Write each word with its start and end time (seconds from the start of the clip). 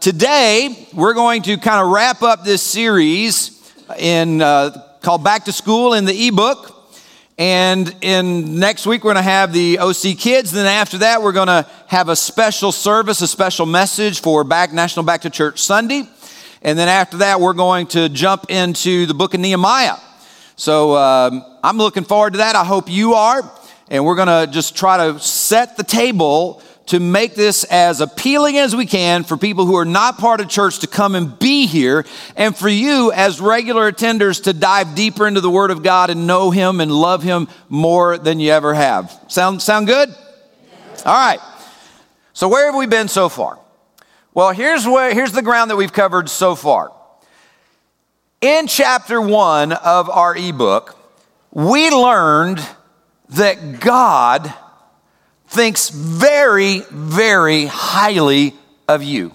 today, 0.00 0.88
we're 0.94 1.12
going 1.12 1.42
to 1.42 1.58
kind 1.58 1.84
of 1.84 1.92
wrap 1.92 2.22
up 2.22 2.42
this 2.42 2.62
series 2.62 3.72
in 3.98 4.40
uh, 4.40 4.70
called 5.02 5.22
Back 5.22 5.44
to 5.44 5.52
School 5.52 5.92
in 5.92 6.06
the 6.06 6.28
ebook. 6.28 6.76
And 7.36 7.94
in 8.00 8.58
next 8.58 8.86
week, 8.86 9.04
we're 9.04 9.12
going 9.12 9.24
to 9.24 9.30
have 9.30 9.52
the 9.52 9.78
OC 9.78 10.18
Kids. 10.18 10.52
Then 10.52 10.66
after 10.66 10.98
that, 10.98 11.22
we're 11.22 11.32
going 11.32 11.48
to 11.48 11.66
have 11.86 12.08
a 12.08 12.16
special 12.16 12.72
service, 12.72 13.20
a 13.20 13.28
special 13.28 13.66
message 13.66 14.20
for 14.20 14.42
Back 14.42 14.72
National 14.72 15.04
Back 15.04 15.22
to 15.22 15.30
Church 15.30 15.60
Sunday. 15.60 16.08
And 16.62 16.78
then 16.78 16.88
after 16.88 17.18
that, 17.18 17.40
we're 17.40 17.52
going 17.52 17.86
to 17.88 18.08
jump 18.08 18.46
into 18.50 19.04
the 19.06 19.14
book 19.14 19.34
of 19.34 19.40
Nehemiah. 19.40 19.96
So 20.56 20.96
um, 20.96 21.44
I'm 21.62 21.76
looking 21.76 22.04
forward 22.04 22.34
to 22.34 22.38
that. 22.38 22.56
I 22.56 22.64
hope 22.64 22.90
you 22.90 23.14
are. 23.14 23.42
And 23.88 24.04
we're 24.04 24.16
going 24.16 24.46
to 24.46 24.50
just 24.50 24.76
try 24.76 24.96
to 24.96 25.18
set 25.18 25.76
the 25.76 25.84
table 25.84 26.62
to 26.90 26.98
make 26.98 27.36
this 27.36 27.62
as 27.62 28.00
appealing 28.00 28.58
as 28.58 28.74
we 28.74 28.84
can 28.84 29.22
for 29.22 29.36
people 29.36 29.64
who 29.64 29.76
are 29.76 29.84
not 29.84 30.18
part 30.18 30.40
of 30.40 30.48
church 30.48 30.80
to 30.80 30.88
come 30.88 31.14
and 31.14 31.38
be 31.38 31.68
here, 31.68 32.04
and 32.34 32.56
for 32.56 32.68
you 32.68 33.12
as 33.12 33.40
regular 33.40 33.92
attenders 33.92 34.42
to 34.42 34.52
dive 34.52 34.96
deeper 34.96 35.28
into 35.28 35.40
the 35.40 35.48
Word 35.48 35.70
of 35.70 35.84
God 35.84 36.10
and 36.10 36.26
know 36.26 36.50
Him 36.50 36.80
and 36.80 36.90
love 36.90 37.22
Him 37.22 37.46
more 37.68 38.18
than 38.18 38.40
you 38.40 38.50
ever 38.50 38.74
have. 38.74 39.16
Sound, 39.28 39.62
sound 39.62 39.86
good? 39.86 40.08
All 41.06 41.14
right. 41.14 41.38
So, 42.32 42.48
where 42.48 42.66
have 42.66 42.74
we 42.74 42.88
been 42.88 43.06
so 43.06 43.28
far? 43.28 43.60
Well, 44.34 44.50
here's, 44.50 44.84
where, 44.84 45.14
here's 45.14 45.30
the 45.30 45.42
ground 45.42 45.70
that 45.70 45.76
we've 45.76 45.92
covered 45.92 46.28
so 46.28 46.56
far. 46.56 46.90
In 48.40 48.66
chapter 48.66 49.20
one 49.20 49.70
of 49.70 50.10
our 50.10 50.34
ebook, 50.34 50.98
we 51.52 51.88
learned 51.90 52.60
that 53.28 53.78
God 53.78 54.52
thinks 55.50 55.88
very, 55.88 56.84
very 56.90 57.66
highly 57.66 58.54
of 58.86 59.02
you. 59.02 59.32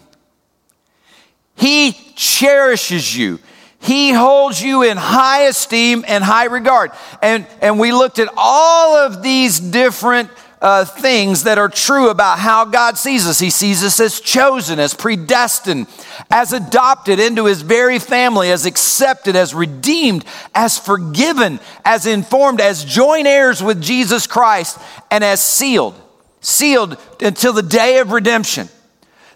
He 1.55 1.91
cherishes 2.15 3.15
you. 3.15 3.39
He 3.79 4.13
holds 4.13 4.61
you 4.61 4.83
in 4.83 4.95
high 4.95 5.43
esteem 5.47 6.05
and 6.07 6.23
high 6.23 6.45
regard. 6.45 6.91
And, 7.21 7.45
and 7.61 7.77
we 7.79 7.91
looked 7.91 8.19
at 8.19 8.29
all 8.37 8.95
of 8.95 9.23
these 9.23 9.59
different 9.59 10.29
uh, 10.61 10.85
things 10.85 11.43
that 11.43 11.57
are 11.57 11.67
true 11.67 12.09
about 12.09 12.39
how 12.39 12.63
God 12.63 12.97
sees 12.97 13.27
us. 13.27 13.37
He 13.37 13.49
sees 13.49 13.83
us 13.83 13.99
as 13.99 14.21
chosen, 14.21 14.79
as 14.79 14.93
predestined, 14.93 15.87
as 16.31 16.53
adopted 16.53 17.19
into 17.19 17.45
His 17.45 17.61
very 17.61 17.99
family, 17.99 18.51
as 18.51 18.65
accepted, 18.65 19.35
as 19.35 19.53
redeemed, 19.53 20.23
as 20.55 20.79
forgiven, 20.79 21.59
as 21.83 22.05
informed, 22.05 22.61
as 22.61 22.85
joint 22.85 23.27
heirs 23.27 23.61
with 23.61 23.81
Jesus 23.81 24.27
Christ, 24.27 24.79
and 25.11 25.21
as 25.21 25.41
sealed 25.41 26.01
sealed 26.45 26.97
until 27.19 27.53
the 27.53 27.63
day 27.63 27.97
of 27.97 28.11
redemption. 28.11 28.69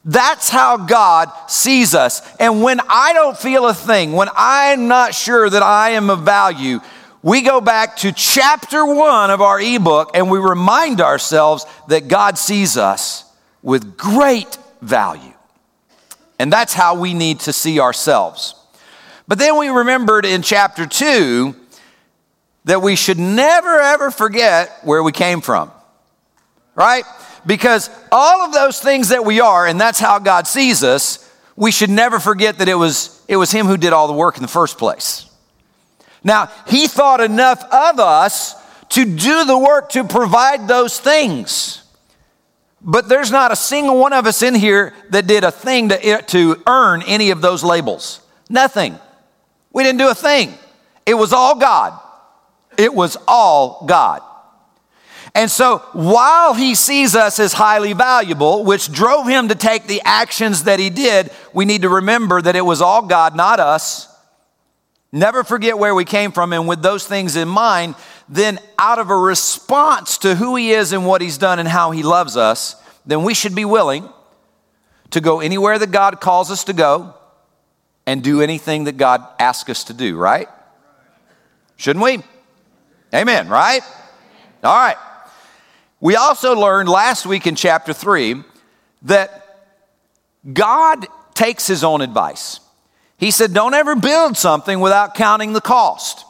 That's 0.05 0.49
how 0.49 0.77
God 0.77 1.31
sees 1.47 1.93
us. 1.95 2.21
And 2.39 2.61
when 2.63 2.79
I 2.87 3.13
don't 3.13 3.37
feel 3.37 3.67
a 3.67 3.73
thing, 3.73 4.13
when 4.13 4.29
I'm 4.35 4.87
not 4.87 5.13
sure 5.13 5.49
that 5.49 5.63
I 5.63 5.91
am 5.91 6.09
of 6.09 6.21
value, 6.21 6.79
we 7.21 7.41
go 7.41 7.59
back 7.59 7.97
to 7.97 8.11
chapter 8.11 8.85
one 8.85 9.29
of 9.29 9.41
our 9.41 9.59
ebook 9.59 10.11
and 10.13 10.29
we 10.29 10.39
remind 10.39 11.01
ourselves 11.01 11.65
that 11.87 12.07
God 12.07 12.37
sees 12.37 12.77
us 12.77 13.25
with 13.61 13.97
great 13.97 14.57
value. 14.81 15.33
And 16.37 16.53
that's 16.53 16.73
how 16.73 16.95
we 16.95 17.13
need 17.13 17.41
to 17.41 17.53
see 17.53 17.79
ourselves. 17.79 18.55
But 19.27 19.37
then 19.37 19.57
we 19.57 19.67
remembered 19.67 20.25
in 20.25 20.41
chapter 20.41 20.85
two 20.85 21.55
that 22.65 22.81
we 22.81 22.95
should 22.95 23.19
never 23.19 23.79
ever 23.79 24.11
forget 24.11 24.71
where 24.83 25.03
we 25.03 25.11
came 25.11 25.41
from 25.41 25.71
right? 26.79 27.03
Because 27.45 27.89
all 28.09 28.41
of 28.41 28.53
those 28.53 28.79
things 28.79 29.09
that 29.09 29.25
we 29.25 29.41
are, 29.41 29.67
and 29.67 29.79
that's 29.79 29.99
how 29.99 30.17
God 30.17 30.47
sees 30.47 30.81
us, 30.81 31.29
we 31.57 31.71
should 31.71 31.89
never 31.89 32.19
forget 32.19 32.59
that 32.59 32.69
it 32.69 32.75
was, 32.75 33.21
it 33.27 33.35
was 33.35 33.51
Him 33.51 33.65
who 33.65 33.75
did 33.75 33.91
all 33.91 34.07
the 34.07 34.13
work 34.13 34.37
in 34.37 34.41
the 34.41 34.47
first 34.47 34.77
place. 34.77 35.29
Now, 36.23 36.49
He 36.67 36.87
thought 36.87 37.19
enough 37.19 37.61
of 37.65 37.99
us 37.99 38.55
to 38.89 39.03
do 39.03 39.43
the 39.43 39.57
work 39.57 39.89
to 39.89 40.05
provide 40.05 40.69
those 40.69 40.97
things. 40.99 41.83
But 42.81 43.09
there's 43.09 43.29
not 43.29 43.51
a 43.51 43.57
single 43.57 43.97
one 43.97 44.13
of 44.13 44.25
us 44.25 44.41
in 44.41 44.55
here 44.55 44.93
that 45.09 45.27
did 45.27 45.43
a 45.43 45.51
thing 45.51 45.89
to, 45.89 46.21
to 46.21 46.63
earn 46.65 47.03
any 47.05 47.31
of 47.31 47.41
those 47.41 47.61
labels. 47.61 48.21
Nothing. 48.49 48.97
We 49.73 49.83
didn't 49.83 49.99
do 49.99 50.09
a 50.09 50.15
thing. 50.15 50.53
It 51.05 51.15
was 51.15 51.33
all 51.33 51.59
God. 51.59 51.99
It 52.77 52.93
was 52.93 53.17
all 53.27 53.85
God. 53.85 54.21
And 55.35 55.49
so 55.49 55.79
while 55.93 56.53
he 56.53 56.75
sees 56.75 57.15
us 57.15 57.39
as 57.39 57.53
highly 57.53 57.93
valuable, 57.93 58.63
which 58.63 58.91
drove 58.91 59.27
him 59.27 59.49
to 59.49 59.55
take 59.55 59.85
the 59.87 60.01
actions 60.03 60.63
that 60.63 60.79
he 60.79 60.89
did, 60.89 61.31
we 61.53 61.65
need 61.65 61.83
to 61.83 61.89
remember 61.89 62.41
that 62.41 62.55
it 62.55 62.65
was 62.65 62.81
all 62.81 63.03
God, 63.03 63.35
not 63.35 63.59
us. 63.59 64.07
Never 65.11 65.43
forget 65.43 65.77
where 65.77 65.95
we 65.95 66.05
came 66.05 66.31
from. 66.31 66.53
And 66.53 66.67
with 66.67 66.81
those 66.81 67.05
things 67.05 67.35
in 67.35 67.47
mind, 67.47 67.95
then 68.27 68.59
out 68.77 68.99
of 68.99 69.09
a 69.09 69.17
response 69.17 70.17
to 70.19 70.35
who 70.35 70.55
he 70.55 70.71
is 70.71 70.93
and 70.93 71.05
what 71.05 71.21
he's 71.21 71.37
done 71.37 71.59
and 71.59 71.67
how 71.67 71.91
he 71.91 72.03
loves 72.03 72.37
us, 72.37 72.75
then 73.05 73.23
we 73.23 73.33
should 73.33 73.55
be 73.55 73.65
willing 73.65 74.07
to 75.11 75.21
go 75.21 75.39
anywhere 75.39 75.79
that 75.79 75.91
God 75.91 76.21
calls 76.21 76.51
us 76.51 76.63
to 76.65 76.73
go 76.73 77.15
and 78.05 78.23
do 78.23 78.41
anything 78.41 78.85
that 78.85 78.97
God 78.97 79.25
asks 79.39 79.69
us 79.69 79.83
to 79.85 79.93
do, 79.93 80.15
right? 80.17 80.47
Shouldn't 81.77 82.03
we? 82.03 82.19
Amen, 83.13 83.49
right? 83.49 83.81
All 84.63 84.75
right. 84.75 84.97
We 86.01 86.15
also 86.15 86.55
learned 86.55 86.87
last 86.87 87.25
week 87.25 87.45
in 87.45 87.55
chapter 87.55 87.93
3 87.93 88.43
that 89.03 89.45
God 90.51 91.05
takes 91.33 91.67
his 91.67 91.83
own 91.83 92.01
advice. 92.01 92.59
He 93.17 93.31
said, 93.31 93.53
Don't 93.53 93.73
ever 93.73 93.95
build 93.95 94.37
something 94.37 94.79
without 94.79 95.15
counting 95.15 95.53
the 95.53 95.61
cost. 95.61 96.25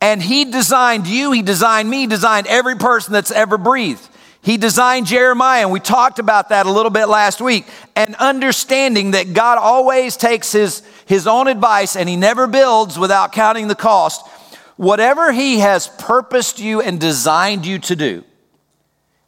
And 0.00 0.22
he 0.22 0.44
designed 0.44 1.06
you, 1.06 1.32
he 1.32 1.42
designed 1.42 1.88
me, 1.88 2.06
designed 2.06 2.46
every 2.48 2.76
person 2.76 3.12
that's 3.12 3.30
ever 3.30 3.56
breathed. 3.56 4.06
He 4.42 4.58
designed 4.58 5.06
Jeremiah, 5.06 5.62
and 5.62 5.72
we 5.72 5.80
talked 5.80 6.20
about 6.20 6.50
that 6.50 6.66
a 6.66 6.70
little 6.70 6.90
bit 6.90 7.06
last 7.06 7.40
week. 7.40 7.66
And 7.96 8.14
understanding 8.16 9.12
that 9.12 9.32
God 9.32 9.58
always 9.58 10.16
takes 10.16 10.52
his, 10.52 10.82
his 11.06 11.26
own 11.26 11.48
advice 11.48 11.96
and 11.96 12.08
he 12.08 12.14
never 12.14 12.46
builds 12.46 12.96
without 12.96 13.32
counting 13.32 13.66
the 13.66 13.74
cost. 13.74 14.24
Whatever 14.76 15.32
he 15.32 15.58
has 15.60 15.88
purposed 15.98 16.60
you 16.60 16.80
and 16.80 17.00
designed 17.00 17.66
you 17.66 17.80
to 17.80 17.96
do, 17.96 18.24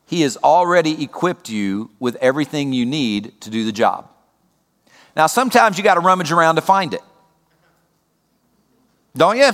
he 0.08 0.22
has 0.22 0.38
already 0.38 1.04
equipped 1.04 1.50
you 1.50 1.90
with 2.00 2.16
everything 2.16 2.72
you 2.72 2.86
need 2.86 3.38
to 3.42 3.50
do 3.50 3.66
the 3.66 3.72
job. 3.72 4.08
Now, 5.14 5.26
sometimes 5.26 5.76
you 5.76 5.84
got 5.84 5.94
to 5.94 6.00
rummage 6.00 6.32
around 6.32 6.54
to 6.54 6.62
find 6.62 6.94
it. 6.94 7.02
Don't 9.14 9.36
you? 9.36 9.50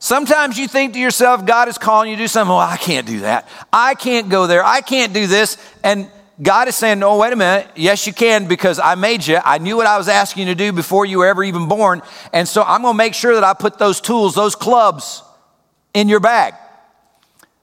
Sometimes 0.00 0.58
you 0.58 0.66
think 0.66 0.94
to 0.94 0.98
yourself, 0.98 1.46
God 1.46 1.68
is 1.68 1.78
calling 1.78 2.10
you 2.10 2.16
to 2.16 2.24
do 2.24 2.26
something. 2.26 2.48
Well, 2.48 2.58
I 2.58 2.76
can't 2.76 3.06
do 3.06 3.20
that. 3.20 3.48
I 3.72 3.94
can't 3.94 4.28
go 4.28 4.48
there. 4.48 4.64
I 4.64 4.80
can't 4.80 5.12
do 5.12 5.28
this. 5.28 5.56
And 5.84 6.10
God 6.42 6.66
is 6.66 6.74
saying, 6.74 6.98
No, 6.98 7.16
wait 7.16 7.32
a 7.32 7.36
minute. 7.36 7.68
Yes, 7.76 8.04
you 8.04 8.12
can 8.12 8.48
because 8.48 8.80
I 8.80 8.96
made 8.96 9.24
you. 9.24 9.38
I 9.44 9.58
knew 9.58 9.76
what 9.76 9.86
I 9.86 9.96
was 9.96 10.08
asking 10.08 10.48
you 10.48 10.54
to 10.54 10.58
do 10.58 10.72
before 10.72 11.06
you 11.06 11.18
were 11.18 11.26
ever 11.26 11.44
even 11.44 11.68
born. 11.68 12.02
And 12.32 12.48
so 12.48 12.64
I'm 12.64 12.82
going 12.82 12.94
to 12.94 12.98
make 12.98 13.14
sure 13.14 13.34
that 13.34 13.44
I 13.44 13.54
put 13.54 13.78
those 13.78 14.00
tools, 14.00 14.34
those 14.34 14.56
clubs 14.56 15.22
in 15.94 16.08
your 16.08 16.20
bag. 16.20 16.54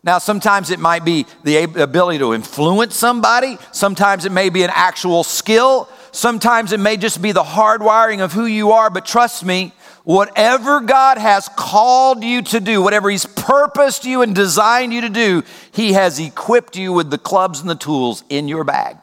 Now, 0.03 0.17
sometimes 0.17 0.69
it 0.69 0.79
might 0.79 1.05
be 1.05 1.25
the 1.43 1.63
ability 1.63 2.19
to 2.19 2.33
influence 2.33 2.95
somebody. 2.95 3.57
Sometimes 3.71 4.25
it 4.25 4.33
may 4.33 4.49
be 4.49 4.63
an 4.63 4.71
actual 4.73 5.23
skill. 5.23 5.87
Sometimes 6.11 6.73
it 6.73 6.79
may 6.81 6.97
just 6.97 7.21
be 7.21 7.31
the 7.31 7.43
hardwiring 7.43 8.19
of 8.19 8.33
who 8.33 8.45
you 8.45 8.73
are. 8.73 8.89
But 8.89 9.05
trust 9.05 9.45
me, 9.45 9.71
whatever 10.03 10.81
God 10.81 11.17
has 11.17 11.49
called 11.55 12.21
you 12.21 12.41
to 12.41 12.59
do, 12.59 12.81
whatever 12.81 13.09
He's 13.09 13.25
purposed 13.25 14.03
you 14.03 14.21
and 14.21 14.35
designed 14.35 14.91
you 14.91 15.01
to 15.01 15.09
do, 15.09 15.41
He 15.71 15.93
has 15.93 16.19
equipped 16.19 16.75
you 16.75 16.91
with 16.91 17.09
the 17.09 17.17
clubs 17.17 17.61
and 17.61 17.69
the 17.69 17.75
tools 17.75 18.25
in 18.27 18.49
your 18.49 18.65
bag. 18.65 18.97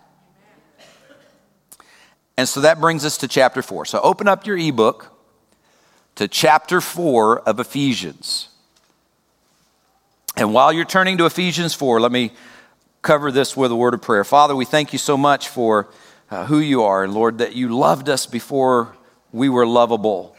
And 2.37 2.47
so 2.47 2.61
that 2.61 2.79
brings 2.79 3.07
us 3.07 3.17
to 3.19 3.29
chapter 3.29 3.63
four. 3.63 3.87
So 3.87 4.01
open 4.03 4.29
up 4.29 4.47
your 4.47 4.59
ebook 4.59 5.11
to 6.17 6.29
chapter 6.29 6.83
four 6.83 7.41
of 7.41 7.59
Ephesians. 7.59 8.50
And 10.41 10.55
while 10.55 10.73
you're 10.73 10.87
turning 10.87 11.19
to 11.19 11.27
Ephesians 11.27 11.75
4, 11.75 12.01
let 12.01 12.11
me 12.11 12.33
cover 13.03 13.31
this 13.31 13.55
with 13.55 13.71
a 13.71 13.77
word 13.77 13.93
of 13.93 14.01
prayer. 14.01 14.25
Father, 14.25 14.57
we 14.57 14.65
thank 14.65 14.95
you 14.95 14.99
so 14.99 15.19
much 15.19 15.49
for 15.49 15.91
uh, 16.31 16.47
who 16.47 16.61
you 16.61 16.83
are, 16.83 17.07
Lord, 17.07 17.37
that 17.39 17.55
you 17.55 17.69
loved 17.69 18.09
us 18.09 18.25
before 18.25 18.97
we 19.33 19.51
were 19.51 19.67
lovable. 19.67 20.35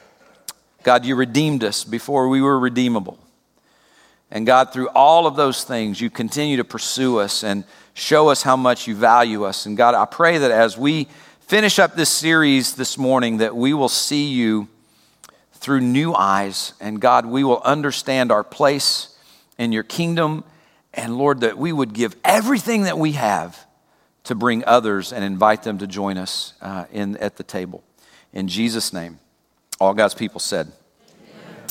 God, 0.81 1.05
you 1.05 1.15
redeemed 1.15 1.63
us 1.63 1.83
before 1.83 2.29
we 2.29 2.41
were 2.41 2.59
redeemable. 2.59 3.19
And 4.31 4.43
God, 4.47 4.73
through 4.73 4.89
all 4.89 5.27
of 5.27 5.35
those 5.35 5.63
things, 5.63 6.01
you 6.01 6.09
continue 6.09 6.57
to 6.57 6.63
pursue 6.63 7.19
us 7.19 7.43
and 7.43 7.63
show 7.93 8.29
us 8.29 8.41
how 8.41 8.55
much 8.55 8.87
you 8.87 8.95
value 8.95 9.43
us. 9.43 9.67
And 9.67 9.77
God, 9.77 9.93
I 9.93 10.05
pray 10.05 10.39
that 10.39 10.49
as 10.49 10.79
we 10.79 11.09
finish 11.41 11.77
up 11.77 11.95
this 11.95 12.09
series 12.09 12.73
this 12.73 12.97
morning, 12.97 13.37
that 13.37 13.55
we 13.55 13.71
will 13.71 13.87
see 13.87 14.29
you 14.29 14.67
through 15.53 15.81
new 15.81 16.15
eyes. 16.15 16.73
And 16.81 16.99
God, 16.99 17.27
we 17.27 17.43
will 17.43 17.61
understand 17.61 18.31
our 18.31 18.43
place 18.43 19.10
in 19.61 19.71
your 19.71 19.83
kingdom. 19.83 20.43
And 20.91 21.17
Lord, 21.17 21.41
that 21.41 21.55
we 21.57 21.71
would 21.71 21.93
give 21.93 22.15
everything 22.25 22.83
that 22.83 22.97
we 22.97 23.11
have 23.11 23.67
to 24.23 24.33
bring 24.33 24.65
others 24.65 25.13
and 25.13 25.23
invite 25.23 25.61
them 25.61 25.77
to 25.77 25.87
join 25.87 26.17
us 26.17 26.53
uh, 26.61 26.85
in, 26.91 27.15
at 27.17 27.37
the 27.37 27.43
table. 27.43 27.83
In 28.33 28.47
Jesus' 28.47 28.91
name, 28.91 29.19
all 29.79 29.93
God's 29.93 30.15
people 30.15 30.39
said, 30.39 30.71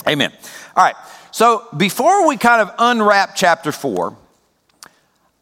Amen. 0.06 0.30
Amen. 0.30 0.32
All 0.76 0.84
right, 0.84 0.94
so 1.32 1.66
before 1.76 2.28
we 2.28 2.36
kind 2.36 2.62
of 2.62 2.72
unwrap 2.78 3.34
chapter 3.34 3.72
four, 3.72 4.16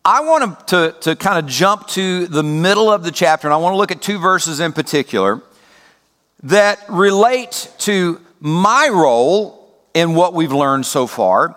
I 0.04 0.22
want 0.22 0.68
to, 0.68 0.96
to 1.02 1.16
kind 1.16 1.38
of 1.38 1.50
jump 1.50 1.86
to 1.88 2.26
the 2.28 2.42
middle 2.42 2.90
of 2.90 3.04
the 3.04 3.10
chapter, 3.10 3.46
and 3.46 3.52
I 3.52 3.58
want 3.58 3.74
to 3.74 3.76
look 3.76 3.92
at 3.92 4.00
two 4.00 4.18
verses 4.18 4.58
in 4.58 4.72
particular 4.72 5.42
that 6.44 6.82
relate 6.88 7.70
to 7.80 8.20
my 8.40 8.88
role 8.90 9.76
in 9.92 10.14
what 10.14 10.32
we've 10.32 10.52
learned 10.52 10.86
so 10.86 11.06
far 11.06 11.54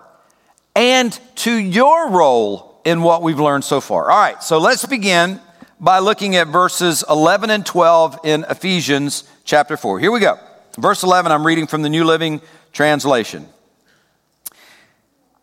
and 0.75 1.17
to 1.35 1.53
your 1.53 2.09
role 2.09 2.79
in 2.85 3.01
what 3.01 3.21
we've 3.21 3.39
learned 3.39 3.63
so 3.63 3.81
far. 3.81 4.09
All 4.09 4.17
right, 4.17 4.41
so 4.41 4.57
let's 4.57 4.85
begin 4.85 5.39
by 5.79 5.99
looking 5.99 6.35
at 6.35 6.47
verses 6.47 7.03
11 7.09 7.49
and 7.49 7.65
12 7.65 8.19
in 8.23 8.45
Ephesians 8.49 9.23
chapter 9.43 9.77
4. 9.77 9.99
Here 9.99 10.11
we 10.11 10.19
go. 10.19 10.37
Verse 10.77 11.03
11, 11.03 11.31
I'm 11.31 11.45
reading 11.45 11.67
from 11.67 11.81
the 11.81 11.89
New 11.89 12.05
Living 12.05 12.41
Translation. 12.71 13.47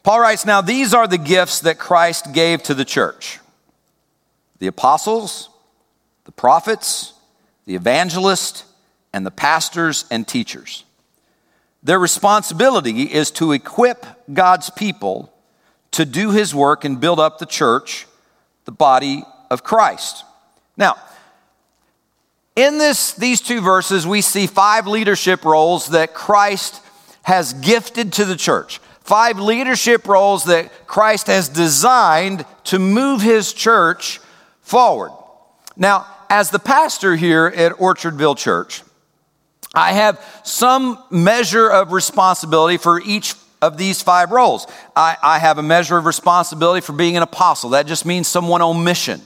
Paul 0.02 0.20
writes, 0.20 0.46
Now 0.46 0.60
these 0.60 0.94
are 0.94 1.06
the 1.06 1.18
gifts 1.18 1.60
that 1.60 1.78
Christ 1.78 2.32
gave 2.32 2.62
to 2.64 2.74
the 2.74 2.84
church 2.84 3.40
the 4.58 4.66
apostles, 4.66 5.50
the 6.24 6.32
prophets, 6.32 7.12
the 7.66 7.74
evangelists, 7.74 8.64
and 9.12 9.24
the 9.24 9.30
pastors 9.30 10.04
and 10.10 10.26
teachers. 10.26 10.84
Their 11.82 11.98
responsibility 11.98 13.02
is 13.02 13.30
to 13.32 13.52
equip 13.52 14.04
God's 14.32 14.70
people 14.70 15.32
to 15.92 16.04
do 16.04 16.30
his 16.32 16.54
work 16.54 16.84
and 16.84 17.00
build 17.00 17.20
up 17.20 17.38
the 17.38 17.46
church, 17.46 18.06
the 18.64 18.72
body 18.72 19.22
of 19.50 19.64
Christ. 19.64 20.24
Now, 20.76 20.96
in 22.56 22.78
this, 22.78 23.14
these 23.14 23.40
two 23.40 23.60
verses, 23.60 24.06
we 24.06 24.20
see 24.20 24.46
five 24.46 24.86
leadership 24.86 25.44
roles 25.44 25.88
that 25.90 26.14
Christ 26.14 26.82
has 27.22 27.52
gifted 27.52 28.12
to 28.14 28.24
the 28.24 28.36
church 28.36 28.80
five 29.08 29.38
leadership 29.40 30.06
roles 30.06 30.44
that 30.44 30.86
Christ 30.86 31.28
has 31.28 31.48
designed 31.48 32.44
to 32.64 32.78
move 32.78 33.22
his 33.22 33.54
church 33.54 34.20
forward. 34.60 35.12
Now, 35.78 36.06
as 36.28 36.50
the 36.50 36.58
pastor 36.58 37.16
here 37.16 37.46
at 37.46 37.72
Orchardville 37.72 38.36
Church, 38.36 38.82
I 39.74 39.92
have 39.92 40.24
some 40.44 41.02
measure 41.10 41.68
of 41.68 41.92
responsibility 41.92 42.78
for 42.78 43.00
each 43.00 43.34
of 43.60 43.76
these 43.76 44.02
five 44.02 44.30
roles. 44.30 44.66
I, 44.94 45.16
I, 45.22 45.38
have 45.38 45.58
a 45.58 45.62
measure 45.62 45.96
of 45.96 46.06
responsibility 46.06 46.80
for 46.80 46.92
being 46.92 47.16
an 47.16 47.22
apostle. 47.22 47.70
That 47.70 47.86
just 47.86 48.06
means 48.06 48.28
someone 48.28 48.62
on 48.62 48.84
mission, 48.84 49.20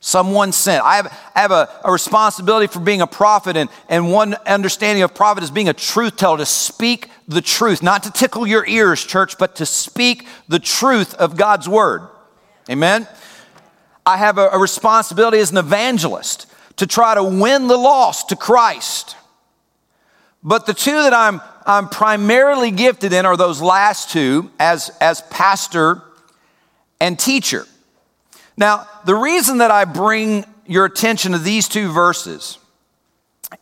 someone 0.00 0.52
sent. 0.52 0.82
I 0.82 0.96
have, 0.96 1.30
I 1.34 1.40
have 1.40 1.50
a, 1.50 1.68
a 1.84 1.92
responsibility 1.92 2.66
for 2.66 2.80
being 2.80 3.02
a 3.02 3.06
prophet, 3.06 3.56
and, 3.56 3.68
and 3.88 4.10
one 4.10 4.34
understanding 4.46 5.02
of 5.02 5.14
prophet 5.14 5.44
is 5.44 5.50
being 5.50 5.68
a 5.68 5.74
truth 5.74 6.16
teller, 6.16 6.38
to 6.38 6.46
speak 6.46 7.10
the 7.28 7.42
truth, 7.42 7.82
not 7.82 8.02
to 8.04 8.10
tickle 8.10 8.46
your 8.46 8.66
ears, 8.66 9.04
church, 9.04 9.38
but 9.38 9.56
to 9.56 9.66
speak 9.66 10.26
the 10.48 10.58
truth 10.58 11.14
of 11.14 11.36
God's 11.36 11.68
word. 11.68 12.08
Amen? 12.70 13.06
I 14.06 14.16
have 14.16 14.38
a, 14.38 14.48
a 14.48 14.58
responsibility 14.58 15.38
as 15.38 15.50
an 15.50 15.58
evangelist 15.58 16.46
to 16.76 16.86
try 16.86 17.14
to 17.14 17.22
win 17.22 17.68
the 17.68 17.76
lost 17.76 18.30
to 18.30 18.36
Christ. 18.36 19.16
But 20.44 20.66
the 20.66 20.74
two 20.74 20.92
that 20.92 21.14
I'm, 21.14 21.40
I'm 21.64 21.88
primarily 21.88 22.70
gifted 22.70 23.14
in 23.14 23.24
are 23.24 23.36
those 23.36 23.62
last 23.62 24.10
two 24.10 24.50
as, 24.60 24.90
as 25.00 25.22
pastor 25.22 26.02
and 27.00 27.18
teacher. 27.18 27.66
Now, 28.56 28.86
the 29.06 29.14
reason 29.14 29.58
that 29.58 29.70
I 29.70 29.86
bring 29.86 30.44
your 30.66 30.84
attention 30.84 31.32
to 31.32 31.38
these 31.38 31.66
two 31.66 31.90
verses 31.90 32.58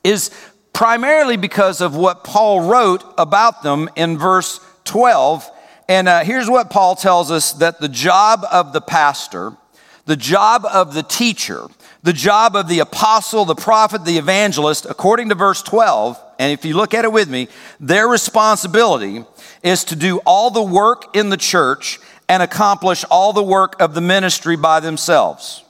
is 0.03 0.31
primarily 0.73 1.37
because 1.37 1.81
of 1.81 1.95
what 1.95 2.25
Paul 2.25 2.69
wrote 2.69 3.05
about 3.17 3.63
them 3.63 3.89
in 3.95 4.19
verse 4.19 4.61
12. 4.85 5.49
And 5.89 6.09
uh, 6.09 6.25
here's 6.25 6.51
what 6.51 6.71
Paul 6.71 6.97
tells 6.97 7.31
us 7.31 7.53
that 7.55 7.81
the 7.81 7.89
job 7.89 8.45
of 8.51 8.73
the 8.73 8.81
pastor, 8.81 9.57
the 10.07 10.17
job 10.17 10.65
of 10.65 10.95
the 10.95 11.03
teacher, 11.03 11.67
the 12.03 12.13
job 12.13 12.57
of 12.57 12.69
the 12.69 12.81
apostle, 12.81 13.45
the 13.45 13.55
prophet, 13.55 14.05
the 14.05 14.19
evangelist, 14.19 14.87
according 14.87 15.29
to 15.29 15.35
verse 15.35 15.63
12, 15.63 16.21
and 16.39 16.53
if 16.53 16.65
you 16.65 16.75
look 16.75 16.95
at 16.95 17.05
it 17.05 17.13
with 17.13 17.29
me, 17.29 17.49
their 17.79 18.09
responsibility 18.09 19.25
is 19.63 19.85
to 19.85 19.97
do 19.97 20.19
all 20.27 20.51
the 20.51 20.63
work 20.63 21.15
in 21.17 21.31
the 21.31 21.37
church 21.37 22.01
and 22.29 22.43
accomplish 22.43 23.05
all 23.11 23.33
the 23.33 23.43
work 23.43 23.81
of 23.81 23.95
the 23.95 24.01
ministry 24.01 24.57
by 24.57 24.81
themselves. 24.81 25.65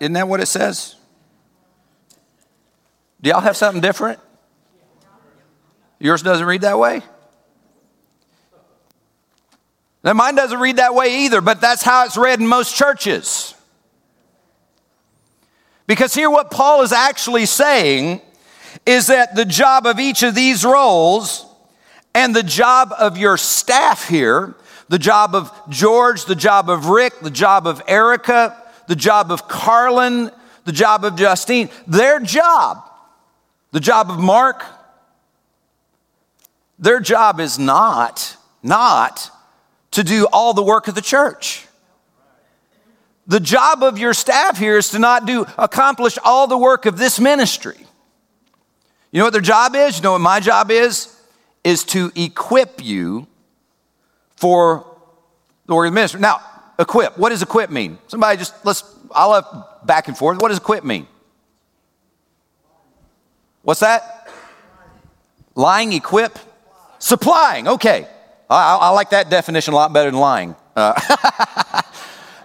Isn't 0.00 0.12
that 0.12 0.28
what 0.28 0.40
it 0.40 0.46
says? 0.46 0.94
Do 3.20 3.30
y'all 3.30 3.40
have 3.40 3.56
something 3.56 3.80
different? 3.80 4.20
Yours 5.98 6.22
doesn't 6.22 6.46
read 6.46 6.60
that 6.60 6.78
way? 6.78 7.02
Now, 10.04 10.12
mine 10.12 10.34
doesn't 10.34 10.60
read 10.60 10.76
that 10.76 10.94
way 10.94 11.24
either, 11.24 11.40
but 11.40 11.62
that's 11.62 11.82
how 11.82 12.04
it's 12.04 12.18
read 12.18 12.38
in 12.38 12.46
most 12.46 12.76
churches. 12.76 13.54
Because 15.86 16.14
here, 16.14 16.28
what 16.28 16.50
Paul 16.50 16.82
is 16.82 16.92
actually 16.92 17.46
saying 17.46 18.20
is 18.84 19.06
that 19.06 19.34
the 19.34 19.46
job 19.46 19.86
of 19.86 19.98
each 19.98 20.22
of 20.22 20.34
these 20.34 20.62
roles 20.62 21.46
and 22.14 22.36
the 22.36 22.42
job 22.42 22.92
of 22.98 23.16
your 23.16 23.38
staff 23.38 24.06
here, 24.06 24.54
the 24.88 24.98
job 24.98 25.34
of 25.34 25.50
George, 25.70 26.26
the 26.26 26.34
job 26.34 26.68
of 26.68 26.86
Rick, 26.86 27.20
the 27.20 27.30
job 27.30 27.66
of 27.66 27.82
Erica, 27.88 28.62
the 28.86 28.96
job 28.96 29.32
of 29.32 29.48
Carlin, 29.48 30.30
the 30.64 30.72
job 30.72 31.04
of 31.04 31.16
Justine, 31.16 31.70
their 31.86 32.20
job, 32.20 32.90
the 33.72 33.80
job 33.80 34.10
of 34.10 34.18
Mark, 34.18 34.64
their 36.78 37.00
job 37.00 37.40
is 37.40 37.58
not, 37.58 38.36
not 38.62 39.30
to 39.94 40.04
do 40.04 40.26
all 40.32 40.54
the 40.54 40.62
work 40.62 40.88
of 40.88 40.94
the 40.94 41.00
church. 41.00 41.66
The 43.26 43.40
job 43.40 43.82
of 43.82 43.98
your 43.98 44.12
staff 44.12 44.58
here 44.58 44.76
is 44.76 44.90
to 44.90 44.98
not 44.98 45.26
do 45.26 45.46
accomplish 45.56 46.18
all 46.22 46.46
the 46.46 46.58
work 46.58 46.84
of 46.84 46.98
this 46.98 47.18
ministry. 47.18 47.78
You 49.10 49.18
know 49.18 49.24
what 49.26 49.32
their 49.32 49.40
job 49.40 49.74
is? 49.74 49.96
You 49.96 50.02
know 50.02 50.12
what 50.12 50.20
my 50.20 50.40
job 50.40 50.70
is? 50.70 51.16
Is 51.62 51.84
to 51.84 52.12
equip 52.14 52.84
you 52.84 53.26
for 54.36 54.84
the 55.66 55.74
work 55.74 55.86
of 55.86 55.92
the 55.92 55.94
ministry. 55.94 56.20
Now, 56.20 56.40
equip. 56.78 57.16
What 57.16 57.30
does 57.30 57.40
equip 57.40 57.70
mean? 57.70 57.98
Somebody 58.08 58.36
just 58.36 58.52
let's 58.66 58.84
I'll 59.12 59.32
have 59.32 59.86
back 59.86 60.08
and 60.08 60.18
forth. 60.18 60.42
What 60.42 60.48
does 60.48 60.58
equip 60.58 60.84
mean? 60.84 61.06
What's 63.62 63.80
that? 63.80 64.28
Lying, 65.54 65.92
equip, 65.92 66.38
supplying. 66.98 67.68
Okay. 67.68 68.08
I, 68.50 68.76
I, 68.76 68.88
like 68.90 69.10
that 69.10 69.30
definition 69.30 69.72
a 69.72 69.76
lot 69.76 69.92
better 69.92 70.10
than 70.10 70.20
lying. 70.20 70.54
Uh, 70.76 70.94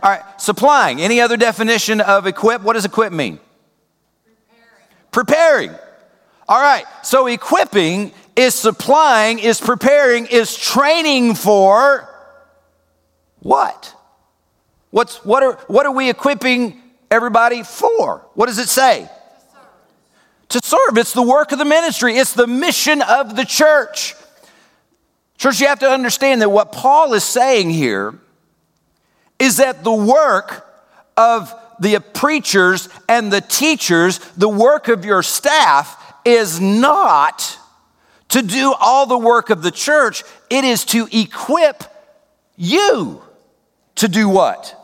all 0.03 0.09
right, 0.09 0.23
supplying. 0.41 1.01
Any 1.01 1.19
other 1.19 1.37
definition 1.37 2.01
of 2.01 2.25
equip? 2.25 2.61
What 2.61 2.73
does 2.73 2.85
equip 2.85 3.11
mean? 3.11 3.39
Preparing. 5.11 5.69
Preparing. 5.69 5.89
All 6.47 6.61
right, 6.61 6.85
so 7.03 7.27
equipping 7.27 8.11
is 8.35 8.55
supplying, 8.55 9.39
is 9.39 9.59
preparing, 9.59 10.25
is 10.27 10.55
training 10.55 11.35
for 11.35 12.09
what? 13.39 13.93
What's, 14.91 15.23
what, 15.23 15.43
are, 15.43 15.53
what 15.67 15.85
are 15.85 15.91
we 15.91 16.09
equipping 16.09 16.81
everybody 17.11 17.63
for? 17.63 18.25
What 18.33 18.47
does 18.47 18.57
it 18.57 18.69
say? 18.69 19.01
To 20.49 20.59
serve. 20.59 20.61
to 20.61 20.67
serve. 20.67 20.97
It's 20.97 21.13
the 21.13 21.21
work 21.21 21.51
of 21.51 21.59
the 21.59 21.65
ministry, 21.65 22.15
it's 22.15 22.33
the 22.33 22.47
mission 22.47 23.01
of 23.01 23.35
the 23.35 23.45
church. 23.45 24.15
Church, 25.39 25.61
you 25.61 25.67
have 25.67 25.79
to 25.79 25.89
understand 25.89 26.41
that 26.41 26.49
what 26.49 26.73
Paul 26.73 27.13
is 27.13 27.23
saying 27.23 27.69
here 27.69 28.13
is 29.39 29.57
that 29.57 29.85
the 29.85 29.93
work 29.93 30.67
of 31.15 31.55
the 31.79 31.99
preachers 32.13 32.89
and 33.07 33.31
the 33.31 33.39
teachers, 33.39 34.19
the 34.35 34.49
work 34.49 34.89
of 34.89 35.05
your 35.05 35.23
staff, 35.23 35.95
is 36.25 36.59
not 36.59 37.57
to 38.27 38.41
do 38.41 38.75
all 38.79 39.05
the 39.05 39.17
work 39.17 39.49
of 39.49 39.63
the 39.63 39.71
church, 39.71 40.23
it 40.49 40.65
is 40.65 40.83
to 40.85 41.07
equip 41.11 41.85
you 42.57 43.23
to 43.95 44.09
do 44.09 44.27
what? 44.27 44.75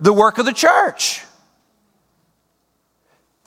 The 0.00 0.12
work 0.12 0.38
of 0.38 0.46
the 0.46 0.52
church. 0.52 1.23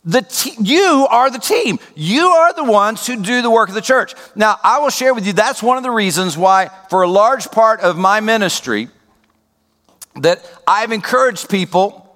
The 0.10 0.22
te- 0.22 0.56
you 0.62 1.06
are 1.10 1.30
the 1.30 1.38
team. 1.38 1.80
You 1.94 2.28
are 2.28 2.54
the 2.54 2.64
ones 2.64 3.06
who 3.06 3.22
do 3.22 3.42
the 3.42 3.52
work 3.52 3.68
of 3.68 3.76
the 3.76 3.82
church. 3.82 4.14
Now, 4.36 4.58
I 4.64 4.80
will 4.80 4.90
share 4.90 5.14
with 5.14 5.28
you 5.28 5.34
that's 5.34 5.62
one 5.62 5.76
of 5.76 5.84
the 5.84 5.92
reasons 5.92 6.38
why, 6.38 6.70
for 6.90 7.02
a 7.02 7.10
large 7.10 7.52
part 7.52 7.82
of 7.82 7.98
my 7.98 8.22
ministry, 8.22 8.88
that 10.22 10.50
I've 10.66 10.94
encouraged 10.94 11.50
people 11.50 12.16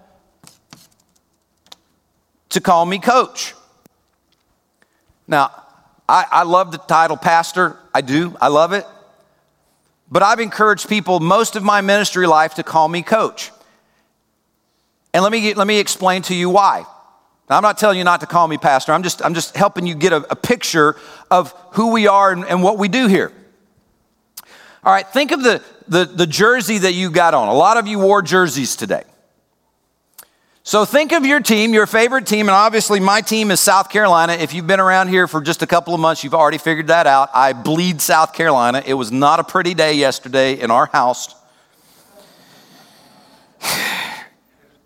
to 2.49 2.61
call 2.61 2.85
me 2.85 2.97
coach. 2.97 3.55
Now, 5.27 5.51
I, 6.07 6.25
I 6.31 6.43
love 6.43 6.71
the 6.71 6.77
title 6.77 7.17
pastor. 7.17 7.77
I 7.93 7.99
do. 7.99 8.37
I 8.39 8.47
love 8.47 8.71
it. 8.71 8.85
but 10.11 10.21
I've 10.21 10.41
encouraged 10.41 10.89
people 10.89 11.21
most 11.21 11.55
of 11.55 11.63
my 11.63 11.79
ministry 11.79 12.27
life 12.27 12.55
to 12.55 12.63
call 12.63 12.89
me 12.89 13.01
coach. 13.01 13.49
And 15.13 15.23
let 15.23 15.31
me, 15.31 15.53
let 15.53 15.65
me 15.65 15.79
explain 15.79 16.21
to 16.23 16.35
you 16.35 16.49
why. 16.49 16.85
Now, 17.51 17.57
I'm 17.57 17.63
not 17.63 17.77
telling 17.77 17.97
you 17.97 18.05
not 18.05 18.21
to 18.21 18.27
call 18.27 18.47
me 18.47 18.57
pastor. 18.57 18.93
I'm 18.93 19.03
just, 19.03 19.21
I'm 19.25 19.33
just 19.33 19.57
helping 19.57 19.85
you 19.85 19.93
get 19.93 20.13
a, 20.13 20.25
a 20.31 20.37
picture 20.37 20.95
of 21.29 21.51
who 21.71 21.91
we 21.91 22.07
are 22.07 22.31
and, 22.31 22.45
and 22.45 22.63
what 22.63 22.77
we 22.77 22.87
do 22.87 23.07
here. 23.07 23.33
All 24.85 24.93
right, 24.93 25.05
think 25.05 25.33
of 25.33 25.43
the, 25.43 25.61
the, 25.85 26.05
the 26.05 26.25
jersey 26.25 26.77
that 26.77 26.93
you 26.93 27.11
got 27.11 27.33
on. 27.33 27.49
A 27.49 27.53
lot 27.53 27.75
of 27.75 27.87
you 27.87 27.99
wore 27.99 28.21
jerseys 28.21 28.77
today. 28.77 29.03
So 30.63 30.85
think 30.85 31.11
of 31.11 31.25
your 31.25 31.41
team, 31.41 31.73
your 31.73 31.87
favorite 31.87 32.25
team, 32.25 32.47
and 32.47 32.55
obviously 32.55 33.01
my 33.01 33.19
team 33.19 33.51
is 33.51 33.59
South 33.59 33.89
Carolina. 33.89 34.31
If 34.31 34.53
you've 34.53 34.65
been 34.65 34.79
around 34.79 35.09
here 35.09 35.27
for 35.27 35.41
just 35.41 35.61
a 35.61 35.67
couple 35.67 35.93
of 35.93 35.99
months, 35.99 36.23
you've 36.23 36.33
already 36.33 36.57
figured 36.57 36.87
that 36.87 37.05
out. 37.05 37.31
I 37.33 37.51
bleed 37.51 37.99
South 37.99 38.31
Carolina. 38.31 38.81
It 38.85 38.93
was 38.93 39.11
not 39.11 39.41
a 39.41 39.43
pretty 39.43 39.73
day 39.73 39.95
yesterday 39.95 40.53
in 40.53 40.71
our 40.71 40.85
house. 40.85 41.35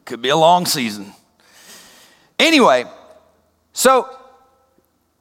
Could 0.06 0.24
be 0.24 0.30
a 0.30 0.36
long 0.36 0.66
season. 0.66 1.14
Anyway, 2.40 2.86
so 3.74 4.10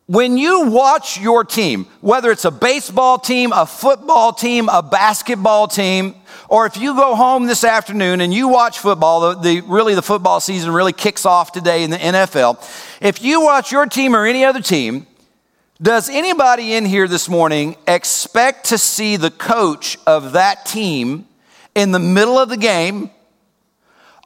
when 0.06 0.36
you 0.36 0.66
watch 0.68 1.18
your 1.18 1.44
team, 1.44 1.86
whether 2.00 2.30
it's 2.30 2.44
a 2.44 2.50
baseball 2.50 3.18
team, 3.18 3.52
a 3.52 3.64
football 3.64 4.32
team, 4.32 4.68
a 4.68 4.82
basketball 4.82 5.66
team, 5.66 6.14
or 6.48 6.66
if 6.66 6.76
you 6.76 6.94
go 6.94 7.14
home 7.14 7.46
this 7.46 7.64
afternoon 7.64 8.20
and 8.20 8.34
you 8.34 8.48
watch 8.48 8.78
football, 8.78 9.34
the, 9.34 9.40
the, 9.40 9.60
really 9.62 9.94
the 9.94 10.02
football 10.02 10.40
season 10.40 10.72
really 10.72 10.92
kicks 10.92 11.24
off 11.24 11.52
today 11.52 11.84
in 11.84 11.90
the 11.90 11.96
NFL. 11.96 12.62
If 13.00 13.22
you 13.22 13.40
watch 13.40 13.72
your 13.72 13.86
team 13.86 14.14
or 14.14 14.26
any 14.26 14.44
other 14.44 14.60
team, 14.60 15.06
does 15.80 16.10
anybody 16.10 16.74
in 16.74 16.84
here 16.84 17.08
this 17.08 17.28
morning 17.28 17.76
expect 17.88 18.66
to 18.66 18.78
see 18.78 19.16
the 19.16 19.30
coach 19.30 19.98
of 20.06 20.32
that 20.32 20.66
team 20.66 21.26
in 21.74 21.92
the 21.92 21.98
middle 21.98 22.38
of 22.38 22.48
the 22.48 22.56
game 22.56 23.10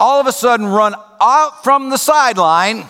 all 0.00 0.20
of 0.20 0.26
a 0.26 0.32
sudden 0.32 0.66
run 0.66 0.94
out 1.20 1.64
from 1.64 1.90
the 1.90 1.96
sideline, 1.96 2.84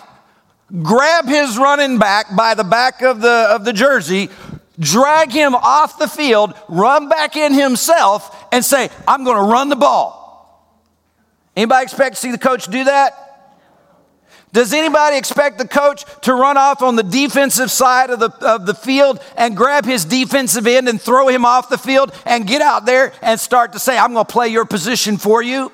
grab 0.81 1.25
his 1.25 1.57
running 1.57 1.97
back 1.97 2.35
by 2.35 2.53
the 2.53 2.63
back 2.63 3.01
of 3.01 3.21
the, 3.21 3.47
of 3.49 3.65
the 3.65 3.73
jersey, 3.73 4.29
drag 4.79 5.31
him 5.31 5.55
off 5.55 5.97
the 5.97 6.07
field, 6.07 6.53
run 6.67 7.09
back 7.09 7.35
in 7.35 7.53
himself, 7.53 8.47
and 8.51 8.63
say, 8.63 8.89
I'm 9.07 9.23
going 9.23 9.37
to 9.37 9.51
run 9.51 9.69
the 9.69 9.75
ball. 9.75 10.17
Anybody 11.55 11.83
expect 11.83 12.15
to 12.15 12.21
see 12.21 12.31
the 12.31 12.37
coach 12.37 12.67
do 12.67 12.83
that? 12.85 13.25
Does 14.51 14.73
anybody 14.73 15.17
expect 15.17 15.59
the 15.59 15.67
coach 15.67 16.05
to 16.21 16.33
run 16.33 16.57
off 16.57 16.81
on 16.81 16.95
the 16.95 17.03
defensive 17.03 17.69
side 17.69 18.09
of 18.09 18.19
the, 18.19 18.31
of 18.41 18.65
the 18.65 18.73
field 18.73 19.19
and 19.37 19.55
grab 19.55 19.85
his 19.85 20.05
defensive 20.05 20.65
end 20.65 20.89
and 20.89 20.99
throw 20.99 21.27
him 21.27 21.45
off 21.45 21.69
the 21.69 21.77
field 21.77 22.11
and 22.25 22.47
get 22.47 22.61
out 22.61 22.85
there 22.85 23.13
and 23.21 23.39
start 23.39 23.73
to 23.73 23.79
say, 23.79 23.95
I'm 23.97 24.13
going 24.13 24.25
to 24.25 24.31
play 24.31 24.47
your 24.47 24.65
position 24.65 25.17
for 25.17 25.43
you? 25.43 25.71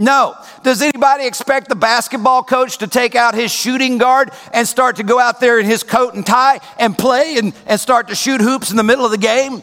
No. 0.00 0.34
Does 0.64 0.80
anybody 0.80 1.26
expect 1.26 1.68
the 1.68 1.74
basketball 1.74 2.42
coach 2.42 2.78
to 2.78 2.86
take 2.86 3.14
out 3.14 3.34
his 3.34 3.52
shooting 3.52 3.98
guard 3.98 4.30
and 4.50 4.66
start 4.66 4.96
to 4.96 5.02
go 5.02 5.20
out 5.20 5.40
there 5.40 5.60
in 5.60 5.66
his 5.66 5.82
coat 5.82 6.14
and 6.14 6.24
tie 6.24 6.60
and 6.78 6.96
play 6.96 7.36
and, 7.36 7.52
and 7.66 7.78
start 7.78 8.08
to 8.08 8.14
shoot 8.14 8.40
hoops 8.40 8.70
in 8.70 8.78
the 8.78 8.82
middle 8.82 9.04
of 9.04 9.10
the 9.10 9.18
game? 9.18 9.62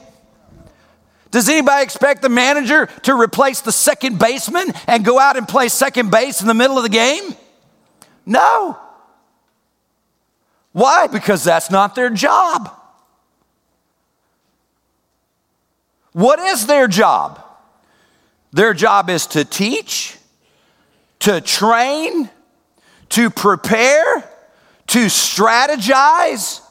Does 1.32 1.50
anybody 1.50 1.84
expect 1.84 2.22
the 2.22 2.30
manager 2.30 2.86
to 2.86 3.20
replace 3.20 3.62
the 3.62 3.72
second 3.72 4.20
baseman 4.20 4.74
and 4.86 5.04
go 5.04 5.18
out 5.18 5.38
and 5.38 5.48
play 5.48 5.70
second 5.70 6.12
base 6.12 6.40
in 6.40 6.48
the 6.48 6.54
middle 6.54 6.78
of 6.78 6.84
the 6.84 6.90
game? 6.90 7.36
No. 8.24 8.78
Why? 10.72 11.08
Because 11.08 11.44
that's 11.44 11.72
not 11.72 11.96
their 11.96 12.12
job. 12.12 12.72
What 16.12 16.38
is 16.38 16.68
their 16.68 16.88
job? 16.88 17.44
Their 18.52 18.76
job 18.76 19.10
is 19.10 19.26
to 19.28 19.44
teach, 19.44 20.17
to 21.20 21.42
train, 21.42 22.30
to 23.10 23.30
prepare, 23.30 24.30
to 24.88 25.06
strategize, 25.06 26.62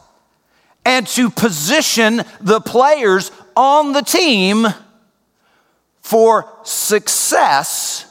and 0.85 1.07
to 1.09 1.31
position 1.31 2.23
the 2.41 2.61
players 2.61 3.31
on 3.57 3.93
the 3.93 4.03
team 4.03 4.67
for 6.01 6.49
success 6.63 8.07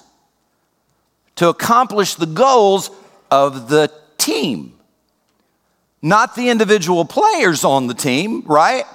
to 1.36 1.50
accomplish 1.50 2.16
the 2.16 2.26
goals 2.26 2.90
of 3.30 3.70
the 3.70 3.92
team. 4.18 4.74
Not 6.02 6.36
the 6.36 6.50
individual 6.50 7.06
players 7.06 7.64
on 7.64 7.88
the 7.88 7.94
team, 7.94 8.44
right? 8.46 8.86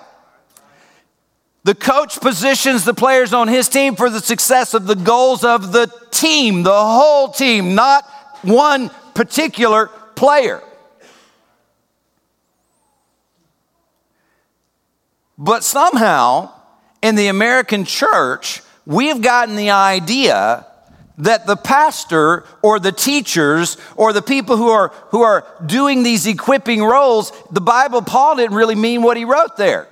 The 1.62 1.74
coach 1.74 2.20
positions 2.20 2.84
the 2.84 2.94
players 2.94 3.34
on 3.34 3.48
his 3.48 3.68
team 3.68 3.94
for 3.94 4.08
the 4.08 4.20
success 4.20 4.72
of 4.72 4.86
the 4.86 4.96
goals 4.96 5.44
of 5.44 5.72
the 5.72 5.92
team, 6.10 6.62
the 6.62 6.70
whole 6.72 7.28
team, 7.28 7.74
not 7.74 8.04
one 8.42 8.90
particular 9.14 9.88
player. 10.14 10.62
But 15.36 15.64
somehow, 15.64 16.52
in 17.02 17.14
the 17.14 17.28
American 17.28 17.84
church, 17.84 18.62
we've 18.86 19.20
gotten 19.20 19.56
the 19.56 19.70
idea 19.70 20.66
that 21.18 21.46
the 21.46 21.56
pastor 21.56 22.44
or 22.62 22.78
the 22.78 22.92
teachers 22.92 23.76
or 23.96 24.12
the 24.12 24.22
people 24.22 24.56
who 24.56 24.68
are, 24.68 24.88
who 25.10 25.22
are 25.22 25.46
doing 25.64 26.02
these 26.02 26.26
equipping 26.26 26.82
roles, 26.82 27.32
the 27.50 27.60
Bible, 27.60 28.00
Paul 28.00 28.36
didn't 28.36 28.56
really 28.56 28.74
mean 28.74 29.02
what 29.02 29.18
he 29.18 29.24
wrote 29.26 29.56
there. 29.58 29.88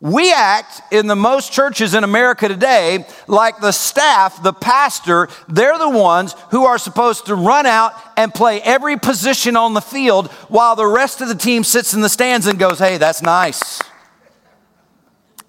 We 0.00 0.32
act 0.32 0.80
in 0.92 1.08
the 1.08 1.16
most 1.16 1.52
churches 1.52 1.92
in 1.94 2.04
America 2.04 2.46
today 2.46 3.04
like 3.26 3.58
the 3.58 3.72
staff, 3.72 4.40
the 4.42 4.52
pastor, 4.52 5.28
they're 5.48 5.78
the 5.78 5.90
ones 5.90 6.36
who 6.52 6.66
are 6.66 6.78
supposed 6.78 7.26
to 7.26 7.34
run 7.34 7.66
out 7.66 7.94
and 8.16 8.32
play 8.32 8.60
every 8.60 8.96
position 8.96 9.56
on 9.56 9.74
the 9.74 9.80
field 9.80 10.28
while 10.48 10.76
the 10.76 10.86
rest 10.86 11.20
of 11.20 11.26
the 11.26 11.34
team 11.34 11.64
sits 11.64 11.94
in 11.94 12.00
the 12.00 12.08
stands 12.08 12.46
and 12.46 12.60
goes, 12.60 12.78
hey, 12.78 12.96
that's 12.96 13.22
nice. 13.22 13.82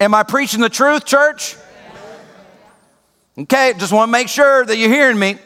Am 0.00 0.14
I 0.14 0.24
preaching 0.24 0.60
the 0.60 0.68
truth, 0.68 1.04
church? 1.04 1.56
Okay, 3.38 3.74
just 3.78 3.92
want 3.92 4.08
to 4.08 4.12
make 4.12 4.28
sure 4.28 4.66
that 4.66 4.76
you're 4.76 4.90
hearing 4.90 5.18
me. 5.18 5.38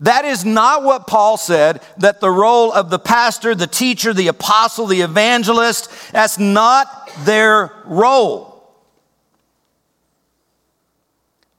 That 0.00 0.24
is 0.24 0.44
not 0.44 0.82
what 0.82 1.06
Paul 1.06 1.36
said, 1.36 1.82
that 1.98 2.20
the 2.20 2.30
role 2.30 2.72
of 2.72 2.90
the 2.90 2.98
pastor, 2.98 3.54
the 3.54 3.66
teacher, 3.66 4.12
the 4.12 4.28
apostle, 4.28 4.86
the 4.86 5.00
evangelist, 5.00 5.90
that's 6.12 6.38
not 6.38 7.07
their 7.24 7.72
role. 7.84 8.54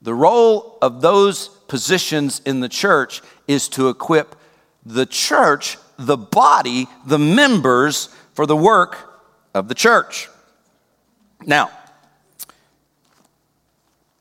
The 0.02 0.14
role 0.14 0.78
of 0.80 1.02
those 1.02 1.48
positions 1.48 2.40
in 2.44 2.60
the 2.60 2.68
church 2.68 3.22
is 3.46 3.68
to 3.70 3.88
equip 3.88 4.34
the 4.84 5.06
church, 5.06 5.76
the 5.98 6.16
body, 6.16 6.86
the 7.06 7.18
members 7.18 8.08
for 8.34 8.46
the 8.46 8.56
work 8.56 8.96
of 9.54 9.68
the 9.68 9.74
church. 9.74 10.28
Now, 11.44 11.70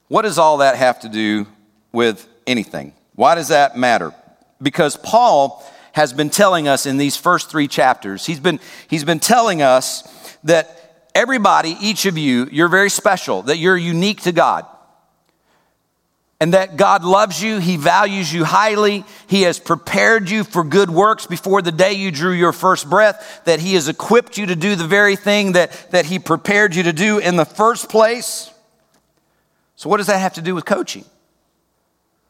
what 0.10 0.24
does 0.24 0.38
all 0.38 0.58
that 0.58 0.76
have 0.76 1.00
to 1.02 1.10
do 1.10 1.48
with 1.92 2.28
anything? 2.46 2.94
Why 3.16 3.36
does 3.36 3.50
that 3.50 3.78
matter? 3.78 4.14
Because 4.62 4.98
Paul 4.98 5.64
has 5.94 6.14
been 6.14 6.30
telling 6.30 6.68
us 6.68 6.86
in 6.86 6.98
these 6.98 7.16
first 7.16 7.50
three 7.50 7.68
chapters, 7.68 8.26
he's 8.26 8.40
been, 8.40 8.60
he's 8.90 9.04
been 9.04 9.20
telling 9.20 9.62
us 9.62 10.04
that 10.44 10.79
everybody, 11.20 11.76
each 11.82 12.06
of 12.06 12.18
you, 12.18 12.48
you're 12.50 12.70
very 12.70 12.90
special, 12.90 13.42
that 13.44 13.58
you're 13.58 13.76
unique 13.76 14.22
to 14.22 14.32
God. 14.32 14.66
And 16.40 16.54
that 16.54 16.78
God 16.78 17.04
loves 17.04 17.44
you, 17.44 17.60
He 17.60 17.76
values 17.76 18.34
you 18.34 18.46
highly, 18.46 19.04
He 19.28 19.42
has 19.42 19.60
prepared 19.60 20.30
you 20.30 20.46
for 20.46 20.64
good 20.64 20.90
works 20.90 21.26
before 21.26 21.62
the 21.62 21.74
day 21.74 21.92
you 21.92 22.10
drew 22.10 22.32
your 22.32 22.54
first 22.54 22.90
breath, 22.90 23.42
that 23.44 23.60
He 23.60 23.74
has 23.74 23.90
equipped 23.90 24.38
you 24.38 24.46
to 24.46 24.56
do 24.56 24.78
the 24.78 24.88
very 24.88 25.18
thing 25.18 25.52
that, 25.52 25.92
that 25.92 26.06
He 26.06 26.18
prepared 26.18 26.74
you 26.74 26.84
to 26.84 26.94
do 26.94 27.18
in 27.18 27.36
the 27.36 27.44
first 27.44 27.90
place. 27.90 28.50
So, 29.76 29.90
what 29.90 29.98
does 29.98 30.08
that 30.08 30.20
have 30.20 30.36
to 30.36 30.42
do 30.42 30.56
with 30.56 30.64
coaching? 30.64 31.04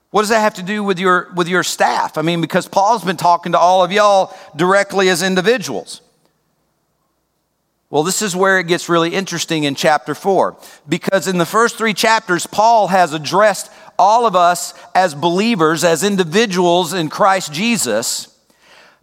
What 0.10 0.24
does 0.24 0.30
that 0.30 0.40
have 0.40 0.56
to 0.56 0.64
do 0.64 0.84
with 0.84 0.98
your, 0.98 1.32
with 1.36 1.48
your 1.48 1.62
staff? 1.62 2.18
I 2.18 2.24
mean, 2.24 2.42
because 2.42 2.68
Paul's 2.68 3.04
been 3.04 3.18
talking 3.18 3.52
to 3.52 3.60
all 3.60 3.84
of 3.84 3.92
y'all 3.92 4.36
directly 4.56 5.10
as 5.10 5.22
individuals. 5.22 6.02
Well, 7.90 8.04
this 8.04 8.22
is 8.22 8.36
where 8.36 8.60
it 8.60 8.68
gets 8.68 8.88
really 8.88 9.16
interesting 9.16 9.64
in 9.64 9.74
chapter 9.74 10.14
four, 10.14 10.58
because 10.88 11.28
in 11.28 11.40
the 11.40 11.46
first 11.46 11.76
three 11.76 11.96
chapters, 11.96 12.46
Paul 12.46 12.90
has 12.90 13.14
addressed 13.14 13.72
all 13.98 14.28
of 14.28 14.36
us 14.36 14.76
as 14.94 15.16
believers, 15.16 15.84
as 15.84 16.04
individuals 16.04 16.94
in 16.94 17.10
Christ 17.10 17.52
Jesus, 17.52 18.38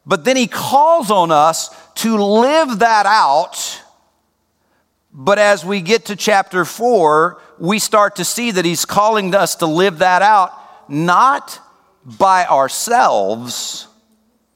but 0.06 0.24
then 0.24 0.36
he 0.36 0.46
calls 0.46 1.10
on 1.10 1.32
us 1.32 1.70
to 1.96 2.16
live 2.16 2.78
that 2.78 3.06
out. 3.06 3.82
But 5.12 5.40
as 5.40 5.64
we 5.64 5.80
get 5.80 6.04
to 6.06 6.16
chapter 6.16 6.64
four, 6.64 7.42
we 7.58 7.80
start 7.80 8.16
to 8.16 8.24
see 8.24 8.52
that 8.52 8.64
he's 8.64 8.84
calling 8.84 9.34
us 9.34 9.56
to 9.56 9.66
live 9.66 9.98
that 9.98 10.22
out 10.22 10.52
not 10.88 11.58
by 12.04 12.46
ourselves, 12.46 13.88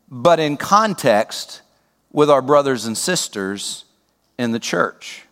but 0.09 0.39
in 0.39 0.57
context 0.57 1.63
with 2.13 2.31
our 2.31 2.43
brothers 2.43 2.85
and 2.85 2.97
sisters 2.97 3.87
in 4.41 4.53
the 4.53 4.59
church. 4.59 5.27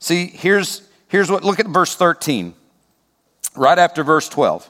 See, 0.00 0.26
here's, 0.26 0.82
here's 1.06 1.30
what, 1.30 1.44
look 1.44 1.60
at 1.60 1.66
verse 1.68 1.94
13, 1.94 2.54
right 3.54 3.78
after 3.78 4.02
verse 4.02 4.28
12. 4.28 4.68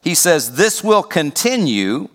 He 0.00 0.14
says, 0.14 0.56
This 0.56 0.82
will 0.82 1.02
continue, 1.02 2.08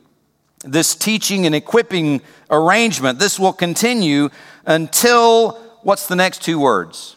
this 0.63 0.95
teaching 0.95 1.45
and 1.45 1.53
equipping 1.53 2.21
arrangement, 2.49 3.19
this 3.19 3.39
will 3.39 3.53
continue 3.53 4.29
until, 4.65 5.51
what's 5.83 6.07
the 6.07 6.15
next 6.15 6.41
two 6.41 6.59
words? 6.59 7.15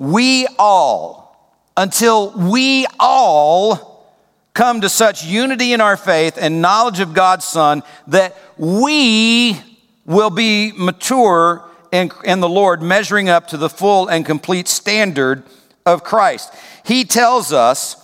We 0.00 0.48
all, 0.58 1.62
until 1.76 2.32
we 2.32 2.86
all 2.98 4.12
come 4.52 4.80
to 4.80 4.88
such 4.88 5.24
unity 5.24 5.72
in 5.72 5.80
our 5.80 5.96
faith 5.96 6.36
and 6.40 6.60
knowledge 6.60 6.98
of 6.98 7.14
God's 7.14 7.44
Son 7.44 7.84
that 8.08 8.36
we 8.58 9.69
will 10.10 10.30
be 10.30 10.72
mature 10.76 11.64
in, 11.92 12.10
in 12.24 12.40
the 12.40 12.48
Lord, 12.48 12.82
measuring 12.82 13.28
up 13.28 13.46
to 13.48 13.56
the 13.56 13.70
full 13.70 14.08
and 14.08 14.26
complete 14.26 14.66
standard 14.66 15.44
of 15.86 16.02
Christ. 16.02 16.52
He 16.84 17.04
tells 17.04 17.52
us 17.52 17.96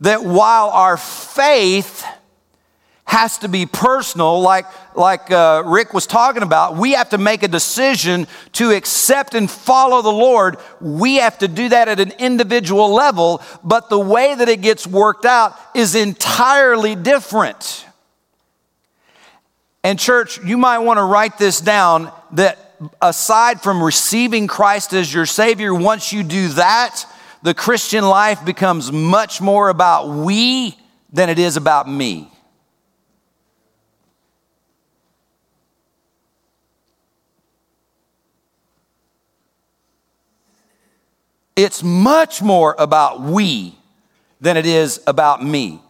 that 0.00 0.24
while 0.24 0.70
our 0.70 0.96
faith 0.96 2.04
has 3.04 3.38
to 3.38 3.48
be 3.48 3.66
personal, 3.66 4.40
like, 4.40 4.64
like 4.96 5.30
uh, 5.30 5.62
Rick 5.66 5.92
was 5.92 6.06
talking 6.06 6.42
about, 6.42 6.76
we 6.76 6.92
have 6.92 7.10
to 7.10 7.18
make 7.18 7.42
a 7.42 7.48
decision 7.48 8.26
to 8.52 8.70
accept 8.70 9.34
and 9.34 9.50
follow 9.50 10.00
the 10.00 10.08
Lord. 10.08 10.56
We 10.80 11.16
have 11.16 11.38
to 11.38 11.48
do 11.48 11.68
that 11.68 11.88
at 11.88 12.00
an 12.00 12.12
individual 12.18 12.92
level, 12.92 13.42
but 13.62 13.90
the 13.90 14.00
way 14.00 14.34
that 14.34 14.48
it 14.48 14.62
gets 14.62 14.86
worked 14.86 15.26
out 15.26 15.54
is 15.74 15.94
entirely 15.94 16.96
different. 16.96 17.85
And, 19.86 20.00
church, 20.00 20.42
you 20.42 20.58
might 20.58 20.80
want 20.80 20.98
to 20.98 21.04
write 21.04 21.38
this 21.38 21.60
down 21.60 22.12
that 22.32 22.74
aside 23.00 23.62
from 23.62 23.80
receiving 23.80 24.48
Christ 24.48 24.92
as 24.92 25.14
your 25.14 25.26
Savior, 25.26 25.72
once 25.72 26.12
you 26.12 26.24
do 26.24 26.48
that, 26.48 27.04
the 27.44 27.54
Christian 27.54 28.04
life 28.04 28.44
becomes 28.44 28.90
much 28.90 29.40
more 29.40 29.68
about 29.68 30.08
we 30.08 30.76
than 31.12 31.30
it 31.30 31.38
is 31.38 31.56
about 31.56 31.88
me. 31.88 32.28
It's 41.54 41.84
much 41.84 42.42
more 42.42 42.74
about 42.76 43.20
we 43.20 43.78
than 44.40 44.56
it 44.56 44.66
is 44.66 45.00
about 45.06 45.44
me. 45.44 45.80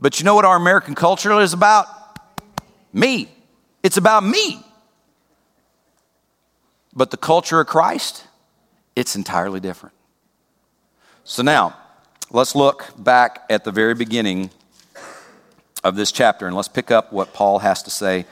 But 0.00 0.20
you 0.20 0.24
know 0.24 0.34
what 0.34 0.46
our 0.46 0.56
American 0.56 0.94
culture 0.94 1.38
is 1.38 1.52
about? 1.52 1.86
Me. 2.94 3.28
It's 3.82 3.96
about 3.96 4.24
me. 4.24 4.64
But 6.94 7.10
the 7.10 7.16
culture 7.16 7.60
of 7.60 7.66
Christ, 7.66 8.26
it's 8.94 9.16
entirely 9.16 9.60
different. 9.60 9.94
So 11.24 11.42
now, 11.42 11.76
let's 12.30 12.54
look 12.54 12.86
back 12.98 13.44
at 13.48 13.64
the 13.64 13.72
very 13.72 13.94
beginning 13.94 14.50
of 15.82 15.96
this 15.96 16.12
chapter 16.12 16.46
and 16.46 16.54
let's 16.54 16.68
pick 16.68 16.90
up 16.90 17.12
what 17.12 17.32
Paul 17.32 17.60
has 17.60 17.82
to 17.84 17.90
say 17.90 18.26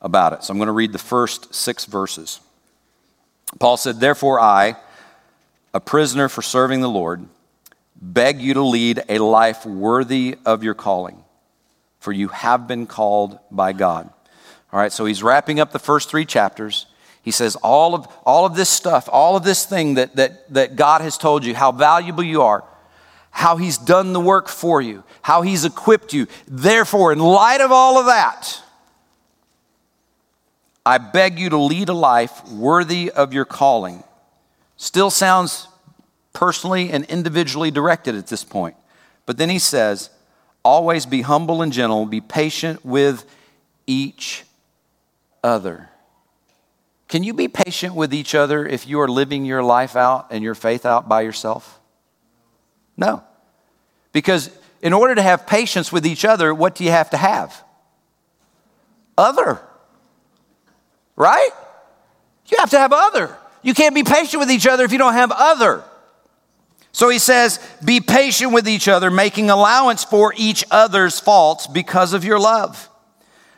about 0.00 0.32
it. 0.32 0.42
So 0.42 0.52
I'm 0.52 0.58
going 0.58 0.66
to 0.66 0.72
read 0.72 0.92
the 0.92 0.98
first 0.98 1.54
six 1.54 1.84
verses. 1.84 2.40
Paul 3.58 3.76
said, 3.76 4.00
Therefore, 4.00 4.40
I, 4.40 4.76
a 5.72 5.80
prisoner 5.80 6.28
for 6.28 6.42
serving 6.42 6.80
the 6.80 6.88
Lord, 6.88 7.26
beg 8.00 8.40
you 8.40 8.54
to 8.54 8.62
lead 8.62 9.02
a 9.08 9.18
life 9.18 9.64
worthy 9.64 10.36
of 10.44 10.64
your 10.64 10.74
calling, 10.74 11.22
for 12.00 12.12
you 12.12 12.28
have 12.28 12.66
been 12.66 12.86
called 12.86 13.38
by 13.50 13.72
God. 13.72 14.10
All 14.72 14.80
right, 14.80 14.92
so 14.92 15.04
he's 15.04 15.22
wrapping 15.22 15.60
up 15.60 15.72
the 15.72 15.78
first 15.78 16.08
three 16.08 16.24
chapters. 16.24 16.86
He 17.22 17.30
says, 17.30 17.56
all 17.56 17.94
of, 17.94 18.08
all 18.24 18.46
of 18.46 18.56
this 18.56 18.68
stuff, 18.68 19.08
all 19.12 19.36
of 19.36 19.44
this 19.44 19.64
thing 19.64 19.94
that, 19.94 20.16
that, 20.16 20.52
that 20.52 20.76
God 20.76 21.02
has 21.02 21.16
told 21.16 21.44
you, 21.44 21.54
how 21.54 21.70
valuable 21.70 22.24
you 22.24 22.42
are, 22.42 22.64
how 23.30 23.56
He's 23.56 23.78
done 23.78 24.12
the 24.12 24.20
work 24.20 24.48
for 24.48 24.82
you, 24.82 25.04
how 25.22 25.42
He's 25.42 25.64
equipped 25.64 26.12
you. 26.12 26.26
Therefore, 26.48 27.12
in 27.12 27.18
light 27.18 27.60
of 27.60 27.70
all 27.70 27.98
of 27.98 28.06
that, 28.06 28.60
I 30.84 30.98
beg 30.98 31.38
you 31.38 31.50
to 31.50 31.58
lead 31.58 31.88
a 31.88 31.94
life 31.94 32.44
worthy 32.48 33.10
of 33.10 33.32
your 33.32 33.44
calling. 33.44 34.02
Still 34.76 35.10
sounds 35.10 35.68
personally 36.32 36.90
and 36.90 37.04
individually 37.04 37.70
directed 37.70 38.16
at 38.16 38.26
this 38.26 38.42
point. 38.42 38.74
But 39.26 39.38
then 39.38 39.48
he 39.48 39.60
says, 39.60 40.10
always 40.64 41.06
be 41.06 41.22
humble 41.22 41.62
and 41.62 41.72
gentle, 41.72 42.04
be 42.06 42.20
patient 42.20 42.84
with 42.84 43.24
each 43.86 44.42
other. 45.42 45.88
Can 47.08 47.22
you 47.22 47.34
be 47.34 47.48
patient 47.48 47.94
with 47.94 48.14
each 48.14 48.34
other 48.34 48.66
if 48.66 48.86
you 48.86 49.00
are 49.00 49.08
living 49.08 49.44
your 49.44 49.62
life 49.62 49.96
out 49.96 50.28
and 50.30 50.42
your 50.42 50.54
faith 50.54 50.86
out 50.86 51.08
by 51.08 51.20
yourself? 51.20 51.78
No. 52.96 53.22
Because 54.12 54.50
in 54.80 54.92
order 54.92 55.14
to 55.14 55.22
have 55.22 55.46
patience 55.46 55.92
with 55.92 56.06
each 56.06 56.24
other, 56.24 56.54
what 56.54 56.74
do 56.74 56.84
you 56.84 56.90
have 56.90 57.10
to 57.10 57.16
have? 57.16 57.62
Other. 59.18 59.60
Right? 61.16 61.50
You 62.46 62.56
have 62.58 62.70
to 62.70 62.78
have 62.78 62.92
other. 62.92 63.36
You 63.62 63.74
can't 63.74 63.94
be 63.94 64.04
patient 64.04 64.40
with 64.40 64.50
each 64.50 64.66
other 64.66 64.84
if 64.84 64.92
you 64.92 64.98
don't 64.98 65.12
have 65.12 65.32
other. 65.32 65.84
So 66.92 67.08
he 67.08 67.18
says, 67.18 67.58
be 67.84 68.00
patient 68.00 68.52
with 68.52 68.68
each 68.68 68.88
other, 68.88 69.10
making 69.10 69.50
allowance 69.50 70.04
for 70.04 70.34
each 70.36 70.64
other's 70.70 71.18
faults 71.18 71.66
because 71.66 72.12
of 72.12 72.24
your 72.24 72.38
love. 72.38 72.88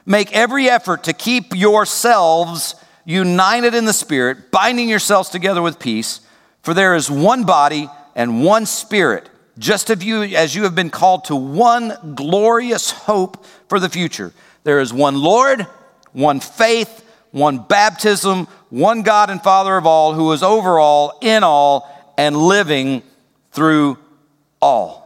Make 0.06 0.32
every 0.32 0.68
effort 0.68 1.04
to 1.04 1.12
keep 1.12 1.54
yourselves 1.54 2.74
united 3.04 3.74
in 3.74 3.84
the 3.84 3.92
Spirit, 3.92 4.50
binding 4.50 4.88
yourselves 4.88 5.28
together 5.28 5.62
with 5.62 5.78
peace, 5.78 6.20
for 6.62 6.74
there 6.74 6.94
is 6.94 7.10
one 7.10 7.44
body 7.44 7.88
and 8.14 8.44
one 8.44 8.66
Spirit, 8.66 9.28
just 9.58 9.90
as 9.90 10.04
you, 10.04 10.22
as 10.22 10.54
you 10.54 10.64
have 10.64 10.74
been 10.74 10.90
called 10.90 11.24
to 11.26 11.36
one 11.36 12.14
glorious 12.14 12.90
hope 12.90 13.44
for 13.68 13.78
the 13.78 13.88
future. 13.88 14.32
There 14.64 14.80
is 14.80 14.92
one 14.92 15.20
Lord, 15.20 15.66
one 16.12 16.40
faith, 16.40 17.04
one 17.30 17.58
baptism, 17.58 18.46
one 18.70 19.02
God 19.02 19.30
and 19.30 19.42
Father 19.42 19.76
of 19.76 19.86
all, 19.86 20.14
who 20.14 20.32
is 20.32 20.42
over 20.42 20.78
all, 20.78 21.18
in 21.20 21.42
all, 21.42 21.90
and 22.16 22.36
living 22.36 23.02
through 23.52 23.98
all. 24.60 25.04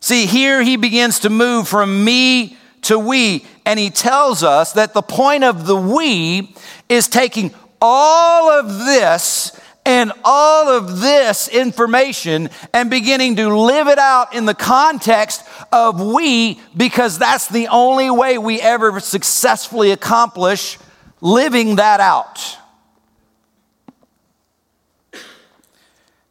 See, 0.00 0.26
here 0.26 0.62
he 0.62 0.76
begins 0.76 1.20
to 1.20 1.30
move 1.30 1.68
from 1.68 2.04
me 2.04 2.56
to 2.82 2.98
we. 2.98 3.44
And 3.64 3.78
he 3.78 3.90
tells 3.90 4.42
us 4.42 4.72
that 4.72 4.94
the 4.94 5.02
point 5.02 5.44
of 5.44 5.66
the 5.66 5.76
we 5.76 6.54
is 6.88 7.08
taking 7.08 7.54
all 7.80 8.50
of 8.50 8.68
this 8.86 9.58
and 9.86 10.12
all 10.24 10.68
of 10.68 11.00
this 11.00 11.48
information 11.48 12.50
and 12.72 12.90
beginning 12.90 13.36
to 13.36 13.48
live 13.48 13.88
it 13.88 13.98
out 13.98 14.34
in 14.34 14.44
the 14.44 14.54
context 14.54 15.42
of 15.72 16.00
we 16.00 16.60
because 16.76 17.18
that's 17.18 17.48
the 17.48 17.68
only 17.68 18.10
way 18.10 18.38
we 18.38 18.60
ever 18.60 19.00
successfully 19.00 19.90
accomplish 19.90 20.78
living 21.20 21.76
that 21.76 22.00
out. 22.00 22.58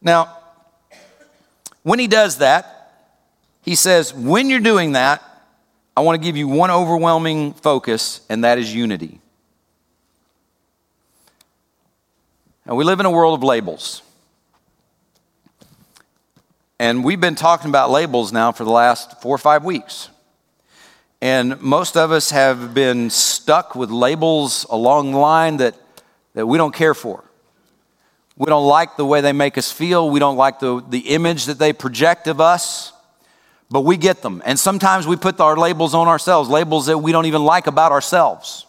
Now, 0.02 0.36
when 1.82 1.98
he 1.98 2.06
does 2.06 2.38
that, 2.38 2.92
he 3.62 3.74
says, 3.74 4.14
when 4.14 4.48
you're 4.48 4.60
doing 4.60 4.92
that, 4.92 5.22
I 5.96 6.02
want 6.02 6.20
to 6.20 6.24
give 6.24 6.36
you 6.36 6.48
one 6.48 6.70
overwhelming 6.70 7.52
focus, 7.52 8.20
and 8.28 8.44
that 8.44 8.58
is 8.58 8.74
unity. 8.74 9.20
Now, 12.64 12.74
we 12.74 12.84
live 12.84 13.00
in 13.00 13.06
a 13.06 13.10
world 13.10 13.38
of 13.38 13.42
labels. 13.42 14.02
And 16.78 17.04
we've 17.04 17.20
been 17.20 17.34
talking 17.34 17.68
about 17.68 17.90
labels 17.90 18.32
now 18.32 18.52
for 18.52 18.64
the 18.64 18.70
last 18.70 19.20
four 19.20 19.34
or 19.34 19.38
five 19.38 19.64
weeks. 19.64 20.08
And 21.20 21.60
most 21.60 21.96
of 21.96 22.12
us 22.12 22.30
have 22.30 22.72
been 22.72 23.10
stuck 23.10 23.74
with 23.74 23.90
labels 23.90 24.64
along 24.70 25.12
the 25.12 25.18
line 25.18 25.58
that, 25.58 25.74
that 26.34 26.46
we 26.46 26.56
don't 26.56 26.74
care 26.74 26.94
for. 26.94 27.24
We 28.36 28.46
don't 28.46 28.66
like 28.66 28.96
the 28.96 29.04
way 29.04 29.20
they 29.20 29.34
make 29.34 29.58
us 29.58 29.70
feel. 29.70 30.08
We 30.08 30.20
don't 30.20 30.38
like 30.38 30.60
the, 30.60 30.82
the 30.88 31.10
image 31.10 31.44
that 31.46 31.58
they 31.58 31.74
project 31.74 32.26
of 32.26 32.40
us 32.40 32.94
but 33.70 33.82
we 33.82 33.96
get 33.96 34.22
them. 34.22 34.42
And 34.44 34.58
sometimes 34.58 35.06
we 35.06 35.16
put 35.16 35.40
our 35.40 35.56
labels 35.56 35.94
on 35.94 36.08
ourselves, 36.08 36.48
labels 36.48 36.86
that 36.86 36.98
we 36.98 37.12
don't 37.12 37.26
even 37.26 37.44
like 37.44 37.66
about 37.66 37.92
ourselves. 37.92 38.66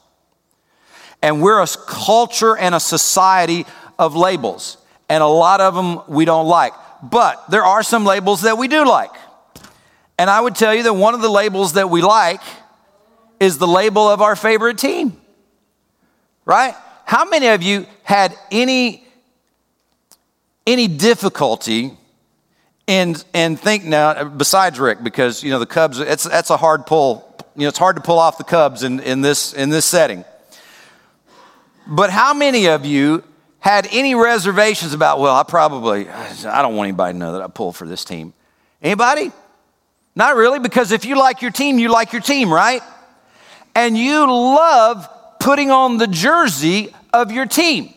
And 1.22 1.42
we're 1.42 1.62
a 1.62 1.68
culture 1.68 2.56
and 2.56 2.76
a 2.76 2.80
society 2.80 3.66
of 3.98 4.16
labels. 4.16 4.78
And 5.10 5.24
a 5.24 5.28
lot 5.28 5.60
of 5.60 5.76
them 5.76 6.02
we 6.08 6.26
don't 6.26 6.48
like. 6.48 6.74
But 7.04 7.50
there 7.50 7.64
are 7.64 7.84
some 7.84 8.06
labels 8.06 8.42
that 8.42 8.58
we 8.58 8.68
do 8.68 8.86
like. 8.86 9.12
And 10.18 10.30
I 10.30 10.40
would 10.40 10.56
tell 10.56 10.74
you 10.74 10.84
that 10.84 10.94
one 10.94 11.16
of 11.16 11.22
the 11.22 11.30
labels 11.30 11.74
that 11.74 11.90
we 11.90 12.02
like 12.02 12.42
is 13.40 13.58
the 13.58 13.68
label 13.68 14.08
of 14.08 14.22
our 14.22 14.36
favorite 14.36 14.78
team. 14.78 15.20
Right? 16.46 16.76
How 17.06 17.26
many 17.26 17.48
of 17.48 17.64
you 17.64 17.88
had 18.04 18.36
any 18.52 19.04
any 20.68 20.88
difficulty 20.88 21.98
and 22.92 23.24
and 23.34 23.60
think 23.60 23.86
now 23.86 24.10
uh, 24.10 24.26
besides 24.26 24.80
Rick 24.80 25.04
because 25.04 25.44
you 25.44 25.50
know 25.50 25.60
the 25.60 25.66
Cubs 25.66 26.00
it's 26.00 26.26
that's 26.26 26.50
a 26.50 26.58
hard 26.58 26.86
pull 26.86 27.36
you 27.56 27.64
know 27.64 27.70
it's 27.70 27.78
hard 27.78 27.96
to 27.96 28.02
pull 28.02 28.20
off 28.20 28.38
the 28.38 28.44
Cubs 28.44 28.84
in, 28.84 29.00
in 29.00 29.22
this 29.22 29.54
in 29.54 29.70
this 29.70 29.86
setting. 29.86 30.26
But 31.88 32.10
how 32.10 32.34
many 32.34 32.68
of 32.68 32.86
you 32.86 33.24
had 33.60 33.88
any 33.92 34.16
reservations 34.16 34.94
about, 34.94 35.20
well, 35.20 35.36
I 35.36 35.44
probably, 35.44 36.10
I 36.10 36.62
don't 36.64 36.76
want 36.76 36.88
anybody 36.88 37.14
to 37.14 37.20
know 37.20 37.34
that 37.34 37.42
I 37.42 37.48
pull 37.48 37.72
for 37.72 37.88
this 37.88 38.04
team. 38.04 38.34
Anybody? 38.82 39.32
Not 40.16 40.36
really, 40.36 40.60
because 40.60 40.92
if 40.92 41.06
you 41.06 41.18
like 41.18 41.44
your 41.44 41.52
team, 41.52 41.78
you 41.78 41.90
like 41.90 42.12
your 42.12 42.24
team, 42.24 42.52
right? 42.52 42.82
And 43.76 43.96
you 43.96 44.26
love 44.26 45.08
putting 45.40 45.70
on 45.70 45.98
the 45.98 46.08
jersey 46.08 46.94
of 47.14 47.32
your 47.32 47.46
team. 47.46 47.94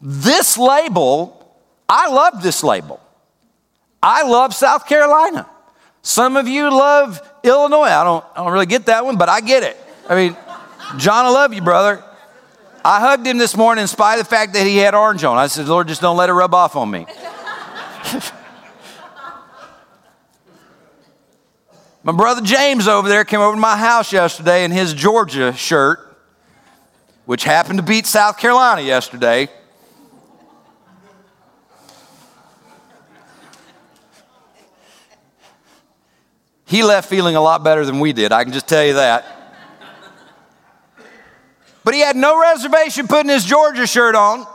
This 0.00 0.56
label, 0.56 1.56
I 1.88 2.08
love 2.08 2.42
this 2.42 2.62
label. 2.62 3.00
I 4.02 4.22
love 4.22 4.54
South 4.54 4.86
Carolina. 4.86 5.48
Some 6.02 6.36
of 6.36 6.48
you 6.48 6.70
love 6.70 7.20
Illinois. 7.42 7.82
I 7.82 8.04
don't, 8.04 8.24
I 8.34 8.42
don't 8.42 8.52
really 8.52 8.66
get 8.66 8.86
that 8.86 9.04
one, 9.04 9.18
but 9.18 9.28
I 9.28 9.40
get 9.40 9.62
it. 9.62 9.76
I 10.08 10.14
mean, 10.14 10.36
John, 10.96 11.26
I 11.26 11.28
love 11.28 11.52
you, 11.52 11.60
brother. 11.60 12.02
I 12.84 13.00
hugged 13.00 13.26
him 13.26 13.36
this 13.36 13.56
morning 13.56 13.82
in 13.82 13.88
spite 13.88 14.14
of 14.14 14.24
the 14.24 14.30
fact 14.30 14.54
that 14.54 14.66
he 14.66 14.78
had 14.78 14.94
orange 14.94 15.22
on. 15.22 15.36
I 15.36 15.48
said, 15.48 15.68
Lord, 15.68 15.88
just 15.88 16.00
don't 16.00 16.16
let 16.16 16.30
it 16.30 16.32
rub 16.32 16.54
off 16.54 16.76
on 16.76 16.90
me. 16.90 17.04
my 22.02 22.12
brother 22.12 22.40
James 22.40 22.88
over 22.88 23.06
there 23.06 23.26
came 23.26 23.40
over 23.40 23.54
to 23.54 23.60
my 23.60 23.76
house 23.76 24.14
yesterday 24.14 24.64
in 24.64 24.70
his 24.70 24.94
Georgia 24.94 25.52
shirt, 25.52 26.16
which 27.26 27.44
happened 27.44 27.78
to 27.78 27.84
beat 27.84 28.06
South 28.06 28.38
Carolina 28.38 28.80
yesterday. 28.80 29.50
He 36.70 36.84
left 36.84 37.08
feeling 37.08 37.34
a 37.34 37.40
lot 37.40 37.64
better 37.64 37.84
than 37.84 37.98
we 37.98 38.12
did, 38.12 38.30
I 38.30 38.44
can 38.44 38.52
just 38.52 38.68
tell 38.68 38.84
you 38.84 38.94
that. 38.94 39.26
But 41.82 41.94
he 41.94 42.00
had 42.00 42.14
no 42.14 42.40
reservation 42.40 43.08
putting 43.08 43.28
his 43.28 43.44
Georgia 43.44 43.88
shirt 43.88 44.14
on. 44.14 44.46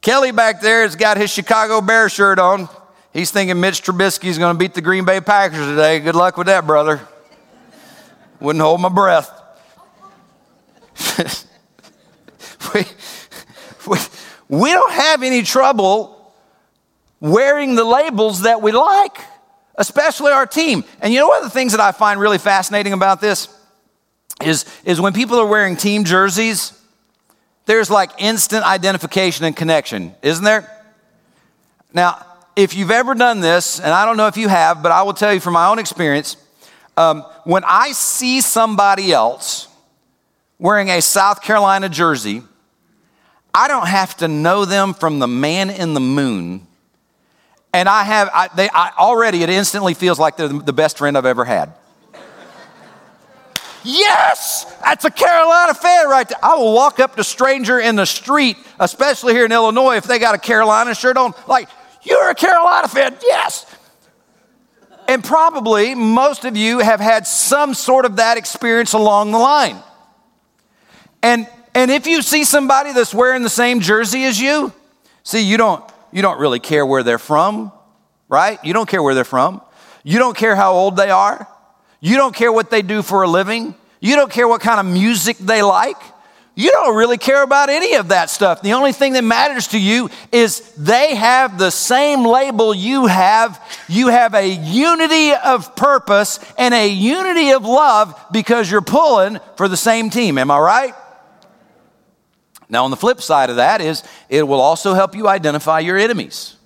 Kelly 0.00 0.32
back 0.32 0.62
there 0.62 0.84
has 0.84 0.96
got 0.96 1.18
his 1.18 1.30
Chicago 1.30 1.82
Bear 1.82 2.08
shirt 2.08 2.38
on. 2.38 2.70
He's 3.12 3.30
thinking 3.30 3.60
Mitch 3.60 3.82
Trubisky 3.82 4.30
is 4.30 4.38
going 4.38 4.54
to 4.54 4.58
beat 4.58 4.72
the 4.72 4.80
Green 4.80 5.04
Bay 5.04 5.20
Packers 5.20 5.66
today. 5.66 6.00
Good 6.00 6.14
luck 6.14 6.38
with 6.38 6.46
that, 6.46 6.66
brother. 6.66 7.06
Wouldn't 8.40 8.62
hold 8.62 8.80
my 8.80 8.88
breath. 8.88 9.30
we, 12.74 12.84
we, 13.86 13.98
we 14.48 14.70
don't 14.70 14.92
have 14.92 15.22
any 15.22 15.42
trouble 15.42 16.19
wearing 17.20 17.74
the 17.74 17.84
labels 17.84 18.42
that 18.42 18.62
we 18.62 18.72
like, 18.72 19.18
especially 19.76 20.32
our 20.32 20.46
team. 20.46 20.84
And 21.00 21.12
you 21.12 21.20
know, 21.20 21.28
one 21.28 21.38
of 21.38 21.44
the 21.44 21.50
things 21.50 21.72
that 21.72 21.80
I 21.80 21.92
find 21.92 22.18
really 22.18 22.38
fascinating 22.38 22.92
about 22.92 23.20
this 23.20 23.48
is, 24.42 24.64
is 24.84 25.00
when 25.00 25.12
people 25.12 25.38
are 25.38 25.46
wearing 25.46 25.76
team 25.76 26.04
jerseys, 26.04 26.72
there's 27.66 27.90
like 27.90 28.10
instant 28.18 28.64
identification 28.64 29.44
and 29.44 29.54
connection, 29.54 30.14
isn't 30.22 30.44
there? 30.44 30.68
Now, 31.92 32.24
if 32.56 32.74
you've 32.74 32.90
ever 32.90 33.14
done 33.14 33.40
this, 33.40 33.78
and 33.80 33.90
I 33.90 34.04
don't 34.04 34.16
know 34.16 34.26
if 34.26 34.36
you 34.36 34.48
have, 34.48 34.82
but 34.82 34.92
I 34.92 35.02
will 35.02 35.12
tell 35.12 35.32
you 35.32 35.40
from 35.40 35.54
my 35.54 35.68
own 35.68 35.78
experience, 35.78 36.36
um, 36.96 37.22
when 37.44 37.64
I 37.64 37.92
see 37.92 38.40
somebody 38.40 39.12
else 39.12 39.68
wearing 40.58 40.88
a 40.90 41.00
South 41.00 41.42
Carolina 41.42 41.88
jersey, 41.88 42.42
I 43.54 43.68
don't 43.68 43.88
have 43.88 44.16
to 44.18 44.28
know 44.28 44.64
them 44.64 44.94
from 44.94 45.18
the 45.18 45.26
man 45.26 45.70
in 45.70 45.94
the 45.94 46.00
moon 46.00 46.66
and 47.72 47.88
I 47.88 48.02
have, 48.04 48.30
I, 48.32 48.48
they, 48.54 48.68
I, 48.68 48.92
already 48.98 49.42
it 49.42 49.50
instantly 49.50 49.94
feels 49.94 50.18
like 50.18 50.36
they're 50.36 50.48
the 50.48 50.72
best 50.72 50.98
friend 50.98 51.16
I've 51.16 51.26
ever 51.26 51.44
had. 51.44 51.72
yes, 53.84 54.64
that's 54.82 55.04
a 55.04 55.10
Carolina 55.10 55.74
fan 55.74 56.08
right 56.08 56.28
there. 56.28 56.38
I 56.42 56.56
will 56.56 56.74
walk 56.74 56.98
up 56.98 57.16
to 57.16 57.24
stranger 57.24 57.78
in 57.78 57.96
the 57.96 58.06
street, 58.06 58.56
especially 58.80 59.34
here 59.34 59.44
in 59.44 59.52
Illinois, 59.52 59.96
if 59.96 60.04
they 60.04 60.18
got 60.18 60.34
a 60.34 60.38
Carolina 60.38 60.94
shirt 60.94 61.16
on, 61.16 61.32
like, 61.46 61.68
you're 62.02 62.30
a 62.30 62.34
Carolina 62.34 62.88
fan, 62.88 63.16
yes. 63.22 63.66
And 65.06 65.22
probably 65.22 65.94
most 65.94 66.44
of 66.44 66.56
you 66.56 66.78
have 66.78 67.00
had 67.00 67.26
some 67.26 67.74
sort 67.74 68.04
of 68.04 68.16
that 68.16 68.36
experience 68.36 68.92
along 68.92 69.32
the 69.32 69.38
line. 69.38 69.76
And, 71.22 71.48
and 71.74 71.90
if 71.90 72.06
you 72.06 72.22
see 72.22 72.44
somebody 72.44 72.92
that's 72.92 73.14
wearing 73.14 73.42
the 73.42 73.50
same 73.50 73.80
jersey 73.80 74.24
as 74.24 74.40
you, 74.40 74.72
see, 75.22 75.40
you 75.40 75.56
don't, 75.56 75.84
you 76.12 76.22
don't 76.22 76.40
really 76.40 76.60
care 76.60 76.84
where 76.84 77.02
they're 77.02 77.18
from, 77.18 77.72
right? 78.28 78.58
You 78.64 78.72
don't 78.72 78.88
care 78.88 79.02
where 79.02 79.14
they're 79.14 79.24
from. 79.24 79.60
You 80.02 80.18
don't 80.18 80.36
care 80.36 80.56
how 80.56 80.72
old 80.72 80.96
they 80.96 81.10
are. 81.10 81.46
You 82.00 82.16
don't 82.16 82.34
care 82.34 82.52
what 82.52 82.70
they 82.70 82.82
do 82.82 83.02
for 83.02 83.22
a 83.22 83.28
living. 83.28 83.74
You 84.00 84.16
don't 84.16 84.32
care 84.32 84.48
what 84.48 84.60
kind 84.60 84.80
of 84.80 84.86
music 84.86 85.36
they 85.38 85.62
like. 85.62 85.96
You 86.54 86.70
don't 86.72 86.96
really 86.96 87.16
care 87.16 87.42
about 87.42 87.70
any 87.70 87.94
of 87.94 88.08
that 88.08 88.28
stuff. 88.28 88.60
The 88.60 88.72
only 88.72 88.92
thing 88.92 89.12
that 89.14 89.24
matters 89.24 89.68
to 89.68 89.80
you 89.80 90.10
is 90.32 90.60
they 90.76 91.14
have 91.14 91.58
the 91.58 91.70
same 91.70 92.24
label 92.24 92.74
you 92.74 93.06
have. 93.06 93.58
You 93.88 94.08
have 94.08 94.34
a 94.34 94.46
unity 94.46 95.32
of 95.32 95.74
purpose 95.76 96.38
and 96.58 96.74
a 96.74 96.88
unity 96.88 97.52
of 97.52 97.64
love 97.64 98.14
because 98.32 98.70
you're 98.70 98.82
pulling 98.82 99.38
for 99.56 99.68
the 99.68 99.76
same 99.76 100.10
team. 100.10 100.38
Am 100.38 100.50
I 100.50 100.58
right? 100.58 100.94
Now, 102.70 102.84
on 102.84 102.90
the 102.92 102.96
flip 102.96 103.20
side 103.20 103.50
of 103.50 103.56
that 103.56 103.80
is 103.80 104.04
it 104.28 104.46
will 104.46 104.60
also 104.60 104.94
help 104.94 105.16
you 105.16 105.26
identify 105.26 105.80
your 105.80 105.98
enemies. 105.98 106.56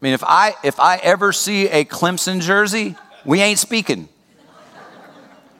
I 0.00 0.04
mean, 0.04 0.12
if 0.12 0.24
I 0.24 0.54
if 0.62 0.78
I 0.78 0.96
ever 0.96 1.32
see 1.32 1.68
a 1.68 1.84
Clemson 1.84 2.40
jersey, 2.40 2.96
we 3.24 3.40
ain't 3.40 3.58
speaking. 3.58 4.08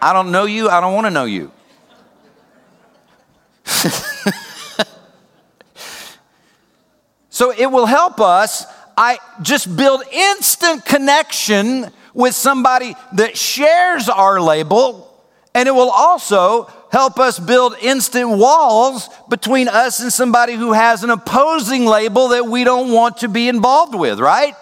I 0.01 0.13
don't 0.13 0.31
know 0.31 0.45
you, 0.45 0.69
I 0.69 0.81
don't 0.81 0.95
want 0.95 1.07
to 1.07 1.11
know 1.11 1.25
you. 1.25 1.51
so 7.31 7.53
it 7.53 7.67
will 7.67 7.87
help 7.87 8.21
us 8.21 8.65
I 8.97 9.19
just 9.43 9.77
build 9.77 10.03
instant 10.11 10.85
connection 10.85 11.93
with 12.13 12.35
somebody 12.35 12.97
that 13.13 13.37
shares 13.39 14.09
our 14.09 14.41
label 14.41 15.08
and 15.55 15.69
it 15.69 15.73
will 15.73 15.91
also 15.91 16.65
help 16.91 17.19
us 17.19 17.39
build 17.39 17.75
instant 17.81 18.29
walls 18.29 19.09
between 19.29 19.69
us 19.69 20.01
and 20.01 20.13
somebody 20.13 20.55
who 20.55 20.73
has 20.73 21.05
an 21.05 21.11
opposing 21.11 21.85
label 21.85 22.29
that 22.29 22.47
we 22.47 22.65
don't 22.65 22.93
want 22.93 23.19
to 23.19 23.29
be 23.29 23.49
involved 23.49 23.95
with, 23.95 24.21
right? 24.21 24.55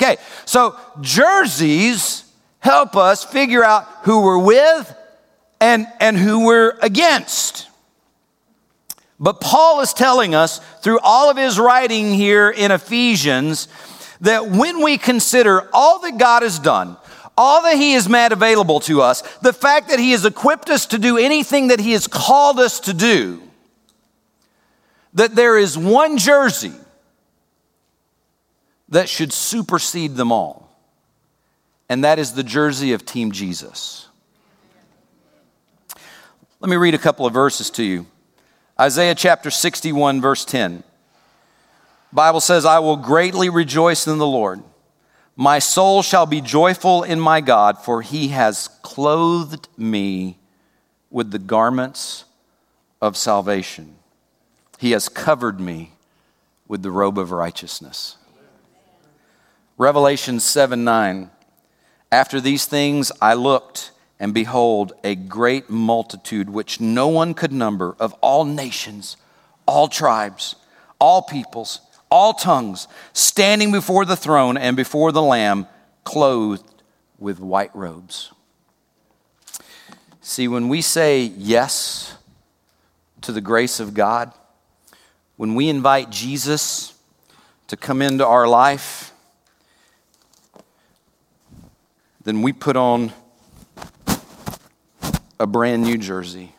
Okay, 0.00 0.16
so 0.46 0.76
jerseys 1.00 2.24
help 2.58 2.96
us 2.96 3.24
figure 3.24 3.62
out 3.62 3.84
who 4.04 4.22
we're 4.22 4.38
with 4.38 4.96
and, 5.60 5.86
and 6.00 6.16
who 6.16 6.46
we're 6.46 6.78
against. 6.80 7.68
But 9.18 9.40
Paul 9.42 9.82
is 9.82 9.92
telling 9.92 10.34
us 10.34 10.60
through 10.80 11.00
all 11.00 11.30
of 11.30 11.36
his 11.36 11.58
writing 11.58 12.14
here 12.14 12.48
in 12.50 12.70
Ephesians 12.70 13.68
that 14.22 14.48
when 14.48 14.82
we 14.82 14.96
consider 14.96 15.68
all 15.74 15.98
that 16.00 16.16
God 16.16 16.42
has 16.42 16.58
done, 16.58 16.96
all 17.40 17.62
that 17.62 17.78
He 17.78 17.94
has 17.94 18.06
made 18.06 18.32
available 18.32 18.80
to 18.80 19.00
us, 19.00 19.22
the 19.38 19.54
fact 19.54 19.88
that 19.88 19.98
He 19.98 20.12
has 20.12 20.26
equipped 20.26 20.68
us 20.68 20.84
to 20.84 20.98
do 20.98 21.16
anything 21.16 21.68
that 21.68 21.80
He 21.80 21.92
has 21.92 22.06
called 22.06 22.60
us 22.60 22.80
to 22.80 22.92
do, 22.92 23.42
that 25.14 25.34
there 25.34 25.56
is 25.56 25.78
one 25.78 26.18
jersey 26.18 26.74
that 28.90 29.08
should 29.08 29.32
supersede 29.32 30.16
them 30.16 30.30
all, 30.30 30.70
and 31.88 32.04
that 32.04 32.18
is 32.18 32.34
the 32.34 32.42
jersey 32.42 32.92
of 32.92 33.06
Team 33.06 33.32
Jesus. 33.32 34.06
Let 36.60 36.68
me 36.68 36.76
read 36.76 36.92
a 36.92 36.98
couple 36.98 37.24
of 37.24 37.32
verses 37.32 37.70
to 37.70 37.82
you. 37.82 38.04
Isaiah 38.78 39.14
chapter 39.14 39.50
61, 39.50 40.20
verse 40.20 40.44
10. 40.44 40.82
Bible 42.12 42.40
says, 42.40 42.66
I 42.66 42.80
will 42.80 42.96
greatly 42.96 43.48
rejoice 43.48 44.06
in 44.06 44.18
the 44.18 44.26
Lord. 44.26 44.62
My 45.40 45.58
soul 45.58 46.02
shall 46.02 46.26
be 46.26 46.42
joyful 46.42 47.02
in 47.02 47.18
my 47.18 47.40
God, 47.40 47.78
for 47.78 48.02
he 48.02 48.28
has 48.28 48.68
clothed 48.82 49.68
me 49.74 50.36
with 51.10 51.30
the 51.30 51.38
garments 51.38 52.26
of 53.00 53.16
salvation. 53.16 53.96
He 54.78 54.90
has 54.90 55.08
covered 55.08 55.58
me 55.58 55.92
with 56.68 56.82
the 56.82 56.90
robe 56.90 57.16
of 57.16 57.32
righteousness. 57.32 58.18
Revelation 59.78 60.40
7 60.40 60.84
9. 60.84 61.30
After 62.12 62.38
these 62.38 62.66
things 62.66 63.10
I 63.18 63.32
looked, 63.32 63.92
and 64.18 64.34
behold, 64.34 64.92
a 65.02 65.14
great 65.14 65.70
multitude 65.70 66.50
which 66.50 66.82
no 66.82 67.08
one 67.08 67.32
could 67.32 67.50
number 67.50 67.96
of 67.98 68.12
all 68.20 68.44
nations, 68.44 69.16
all 69.64 69.88
tribes, 69.88 70.56
all 71.00 71.22
peoples 71.22 71.80
all 72.10 72.34
tongues, 72.34 72.88
standing 73.12 73.70
before 73.70 74.04
the 74.04 74.16
throne 74.16 74.56
and 74.56 74.76
before 74.76 75.12
the 75.12 75.22
Lamb, 75.22 75.66
clothed 76.04 76.82
with 77.18 77.38
white 77.38 77.74
robes. 77.74 78.32
See, 80.20 80.48
when 80.48 80.68
we 80.68 80.82
say 80.82 81.22
yes 81.22 82.16
to 83.20 83.32
the 83.32 83.40
grace 83.40 83.80
of 83.80 83.94
God, 83.94 84.32
when 85.36 85.54
we 85.54 85.68
invite 85.68 86.10
Jesus 86.10 86.94
to 87.68 87.76
come 87.76 88.02
into 88.02 88.26
our 88.26 88.48
life, 88.48 89.12
then 92.24 92.42
we 92.42 92.52
put 92.52 92.76
on 92.76 93.12
a 95.38 95.46
brand 95.46 95.82
new 95.82 95.96
jersey. 95.96 96.52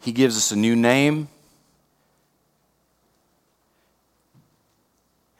He 0.00 0.12
gives 0.12 0.36
us 0.36 0.50
a 0.50 0.56
new 0.56 0.76
name. 0.76 1.28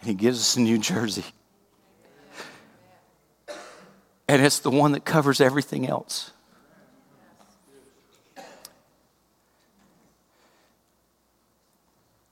And 0.04 0.10
he 0.10 0.14
gives 0.14 0.38
us 0.38 0.56
a 0.56 0.60
new 0.60 0.76
jersey. 0.76 1.24
And 4.28 4.44
it's 4.44 4.58
the 4.58 4.70
one 4.70 4.92
that 4.92 5.06
covers 5.06 5.40
everything 5.40 5.88
else. 5.88 6.30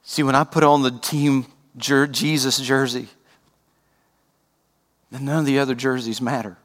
See, 0.02 0.22
when 0.22 0.34
I 0.34 0.44
put 0.44 0.64
on 0.64 0.82
the 0.82 0.90
team 0.90 1.46
jer- 1.78 2.06
Jesus 2.06 2.58
jersey, 2.58 3.08
then 5.10 5.24
none 5.24 5.38
of 5.38 5.46
the 5.46 5.58
other 5.58 5.74
jerseys 5.74 6.20
matter. 6.20 6.58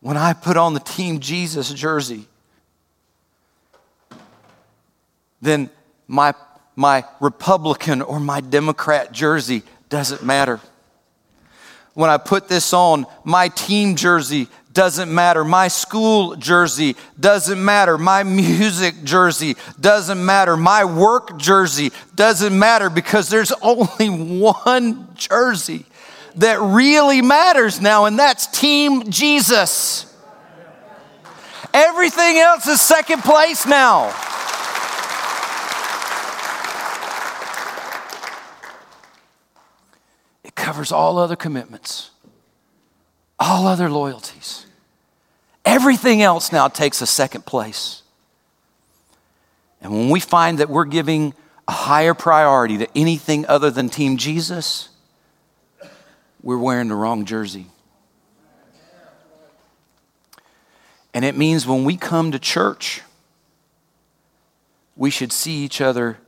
When 0.00 0.16
I 0.16 0.32
put 0.32 0.56
on 0.56 0.74
the 0.74 0.80
Team 0.80 1.20
Jesus 1.20 1.72
jersey, 1.72 2.26
then 5.40 5.70
my, 6.08 6.34
my 6.78 7.04
Republican 7.18 8.00
or 8.02 8.20
my 8.20 8.40
Democrat 8.40 9.10
jersey 9.10 9.64
doesn't 9.88 10.22
matter. 10.22 10.60
When 11.94 12.08
I 12.08 12.18
put 12.18 12.46
this 12.46 12.72
on, 12.72 13.04
my 13.24 13.48
team 13.48 13.96
jersey 13.96 14.46
doesn't 14.74 15.12
matter. 15.12 15.42
My 15.42 15.66
school 15.66 16.36
jersey 16.36 16.94
doesn't 17.18 17.62
matter. 17.62 17.98
My 17.98 18.22
music 18.22 19.02
jersey 19.02 19.56
doesn't 19.80 20.24
matter. 20.24 20.56
My 20.56 20.84
work 20.84 21.36
jersey 21.36 21.90
doesn't 22.14 22.56
matter 22.56 22.90
because 22.90 23.28
there's 23.28 23.50
only 23.60 24.08
one 24.38 25.08
jersey 25.16 25.84
that 26.36 26.60
really 26.60 27.22
matters 27.22 27.80
now, 27.80 28.04
and 28.04 28.16
that's 28.16 28.46
Team 28.46 29.10
Jesus. 29.10 30.14
Everything 31.74 32.36
else 32.36 32.68
is 32.68 32.80
second 32.80 33.22
place 33.22 33.66
now. 33.66 34.14
Covers 40.58 40.92
all 40.92 41.18
other 41.18 41.36
commitments, 41.36 42.10
all 43.38 43.66
other 43.66 43.88
loyalties. 43.88 44.66
Everything 45.64 46.20
else 46.20 46.52
now 46.52 46.68
takes 46.68 47.00
a 47.00 47.06
second 47.06 47.46
place. 47.46 48.02
And 49.80 49.92
when 49.92 50.10
we 50.10 50.20
find 50.20 50.58
that 50.58 50.68
we're 50.68 50.84
giving 50.84 51.34
a 51.66 51.72
higher 51.72 52.14
priority 52.14 52.78
to 52.78 52.88
anything 52.94 53.46
other 53.46 53.70
than 53.70 53.88
Team 53.88 54.16
Jesus, 54.16 54.88
we're 56.42 56.58
wearing 56.58 56.88
the 56.88 56.94
wrong 56.94 57.24
jersey. 57.24 57.66
And 61.14 61.24
it 61.24 61.36
means 61.36 61.66
when 61.66 61.84
we 61.84 61.96
come 61.96 62.32
to 62.32 62.38
church, 62.38 63.02
we 64.96 65.10
should 65.10 65.32
see 65.32 65.64
each 65.64 65.80
other 65.80 66.18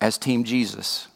as 0.00 0.18
Team 0.18 0.44
Jesus. 0.44 1.08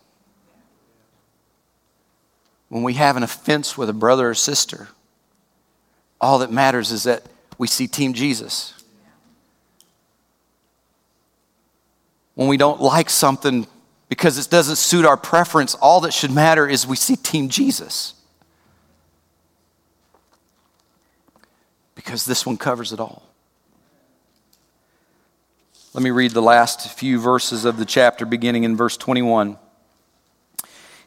When 2.72 2.82
we 2.82 2.94
have 2.94 3.18
an 3.18 3.22
offense 3.22 3.76
with 3.76 3.90
a 3.90 3.92
brother 3.92 4.30
or 4.30 4.34
sister, 4.34 4.88
all 6.20 6.38
that 6.38 6.50
matters 6.50 6.90
is 6.90 7.02
that 7.02 7.22
we 7.58 7.66
see 7.66 7.86
Team 7.86 8.14
Jesus. 8.14 8.72
When 12.34 12.48
we 12.48 12.56
don't 12.56 12.80
like 12.80 13.10
something 13.10 13.66
because 14.08 14.38
it 14.38 14.50
doesn't 14.50 14.76
suit 14.76 15.04
our 15.04 15.16
preference, 15.16 15.74
all 15.74 16.00
that 16.00 16.14
should 16.14 16.30
matter 16.30 16.66
is 16.66 16.86
we 16.86 16.96
see 16.96 17.16
Team 17.16 17.48
Jesus. 17.48 18.14
because 22.02 22.24
this 22.24 22.44
one 22.44 22.56
covers 22.56 22.92
it 22.92 23.00
all. 23.00 23.22
Let 25.94 26.02
me 26.02 26.10
read 26.10 26.32
the 26.32 26.42
last 26.42 26.90
few 26.98 27.20
verses 27.20 27.64
of 27.64 27.76
the 27.76 27.84
chapter, 27.84 28.24
beginning 28.26 28.64
in 28.64 28.76
verse 28.76 28.96
21. 28.96 29.56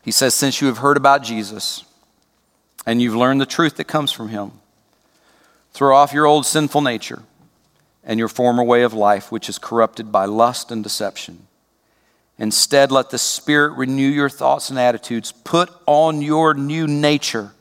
He 0.06 0.12
says, 0.12 0.36
Since 0.36 0.62
you 0.62 0.68
have 0.68 0.78
heard 0.78 0.98
about 0.98 1.24
Jesus 1.24 1.84
and 2.86 3.02
you've 3.02 3.16
learned 3.16 3.42
the 3.42 3.48
truth 3.48 3.78
that 3.78 3.86
comes 3.86 4.12
from 4.12 4.30
him, 4.30 4.52
throw 5.74 5.96
off 5.96 6.14
your 6.14 6.28
old 6.28 6.46
sinful 6.46 6.82
nature 6.82 7.24
and 8.04 8.20
your 8.20 8.28
former 8.28 8.64
way 8.64 8.84
of 8.84 8.94
life, 8.94 9.32
which 9.32 9.50
is 9.50 9.58
corrupted 9.58 10.12
by 10.12 10.26
lust 10.26 10.72
and 10.72 10.84
deception. 10.84 11.48
Instead, 12.38 12.92
let 12.92 13.10
the 13.10 13.18
Spirit 13.18 13.78
renew 13.78 14.08
your 14.08 14.30
thoughts 14.30 14.70
and 14.70 14.78
attitudes. 14.78 15.32
Put 15.32 15.72
on 15.88 16.22
your 16.22 16.54
new 16.54 16.86
nature 16.86 17.52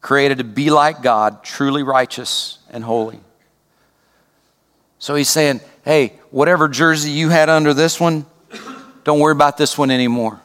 created 0.00 0.38
to 0.38 0.44
be 0.44 0.70
like 0.70 1.02
God, 1.02 1.42
truly 1.42 1.82
righteous 1.82 2.58
and 2.70 2.84
holy. 2.84 3.18
So 5.00 5.16
he's 5.16 5.30
saying, 5.30 5.60
hey, 5.84 6.12
whatever 6.30 6.68
jersey 6.68 7.10
you 7.10 7.30
had 7.30 7.48
under 7.48 7.74
this 7.74 7.98
one, 7.98 8.26
don't 9.02 9.18
worry 9.18 9.32
about 9.32 9.56
this 9.56 9.76
one 9.76 9.90
anymore. 9.90 10.40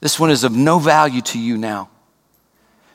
This 0.00 0.20
one 0.20 0.30
is 0.30 0.44
of 0.44 0.52
no 0.52 0.78
value 0.78 1.22
to 1.22 1.38
you 1.38 1.56
now. 1.56 1.88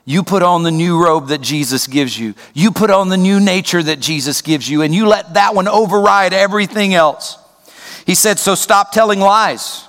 You 0.05 0.23
put 0.23 0.43
on 0.43 0.63
the 0.63 0.71
new 0.71 1.03
robe 1.03 1.27
that 1.27 1.41
Jesus 1.41 1.87
gives 1.87 2.17
you. 2.17 2.33
You 2.53 2.71
put 2.71 2.89
on 2.89 3.09
the 3.09 3.17
new 3.17 3.39
nature 3.39 3.83
that 3.83 3.99
Jesus 3.99 4.41
gives 4.41 4.69
you, 4.69 4.81
and 4.81 4.93
you 4.93 5.07
let 5.07 5.35
that 5.35 5.53
one 5.53 5.67
override 5.67 6.33
everything 6.33 6.93
else. 6.93 7.37
He 8.05 8.15
said, 8.15 8.39
So 8.39 8.55
stop 8.55 8.91
telling 8.91 9.19
lies. 9.19 9.85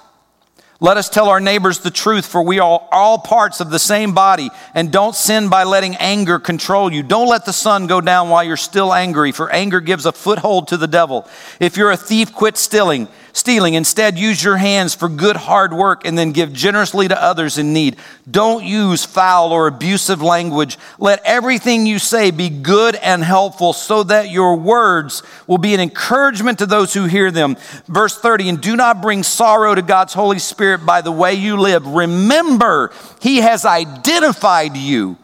Let 0.81 0.97
us 0.97 1.09
tell 1.09 1.29
our 1.29 1.39
neighbors 1.39 1.79
the 1.79 1.93
truth, 1.93 2.27
for 2.27 2.43
we 2.43 2.59
are 2.59 2.89
all 2.91 3.19
parts 3.19 3.61
of 3.61 3.71
the 3.71 3.79
same 3.79 4.15
body. 4.15 4.51
And 4.75 4.91
don't 4.91 5.15
sin 5.15 5.49
by 5.49 5.63
letting 5.63 5.95
anger 5.95 6.41
control 6.41 6.93
you. 6.93 7.05
Don't 7.05 7.29
let 7.29 7.45
the 7.45 7.53
sun 7.53 7.87
go 7.87 8.01
down 8.01 8.31
while 8.31 8.43
you're 8.43 8.57
still 8.57 8.93
angry, 8.93 9.31
for 9.31 9.49
anger 9.51 9.81
gives 9.81 10.07
a 10.07 10.13
foothold 10.13 10.69
to 10.69 10.77
the 10.77 10.89
devil. 10.89 11.29
If 11.61 11.77
you're 11.77 11.93
a 11.93 11.97
thief, 11.97 12.33
quit 12.33 12.57
stealing 12.57 13.07
stealing. 13.33 13.75
Instead, 13.75 14.19
use 14.19 14.43
your 14.43 14.57
hands 14.57 14.95
for 14.95 15.09
good 15.09 15.37
hard 15.37 15.73
work 15.73 16.07
and 16.07 16.17
then 16.17 16.33
give 16.33 16.53
generously 16.53 17.09
to 17.09 17.23
others 17.23 17.59
in 17.59 17.73
need. 17.73 17.97
Don't 18.31 18.65
use 18.65 19.05
foul 19.05 19.53
or 19.53 19.67
abusive 19.67 20.23
language. 20.23 20.79
Let 20.99 21.23
everything 21.25 21.87
you 21.87 21.99
say 21.99 22.31
be 22.31 22.49
good 22.49 22.95
and 22.97 23.23
helpful 23.23 23.73
so 23.73 24.03
that 24.05 24.31
your 24.31 24.57
words 24.57 25.23
will 25.47 25.59
be 25.59 25.75
an 25.75 25.81
encouragement 25.81 26.59
to 26.59 26.67
those 26.67 26.95
who 26.95 27.05
hear 27.05 27.31
them. 27.31 27.57
Verse 27.87 28.19
30, 28.19 28.49
and 28.49 28.61
do 28.61 28.77
not 28.77 29.03
bring 29.03 29.23
sorrow 29.23 29.75
to 29.75 29.83
God's 29.83 30.15
Holy 30.15 30.39
Spirit 30.39 30.85
by 30.85 31.01
the 31.01 31.13
way 31.13 31.35
you 31.35 31.57
live. 31.57 31.87
Remember, 31.87 32.93
He 33.21 33.39
has 33.39 33.65
identified 33.65 34.77
you 34.77 35.17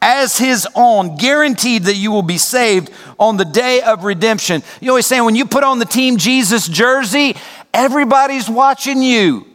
as 0.00 0.38
his 0.38 0.66
own, 0.74 1.16
guaranteed 1.16 1.84
that 1.84 1.96
you 1.96 2.10
will 2.10 2.22
be 2.22 2.38
saved 2.38 2.90
on 3.18 3.36
the 3.36 3.44
day 3.44 3.80
of 3.82 4.04
redemption. 4.04 4.62
You 4.80 4.90
always 4.90 5.06
saying 5.06 5.24
when 5.24 5.36
you 5.36 5.46
put 5.46 5.64
on 5.64 5.78
the 5.78 5.84
Team 5.84 6.16
Jesus 6.16 6.68
jersey, 6.68 7.36
everybody's 7.72 8.48
watching 8.48 9.02
you. 9.02 9.46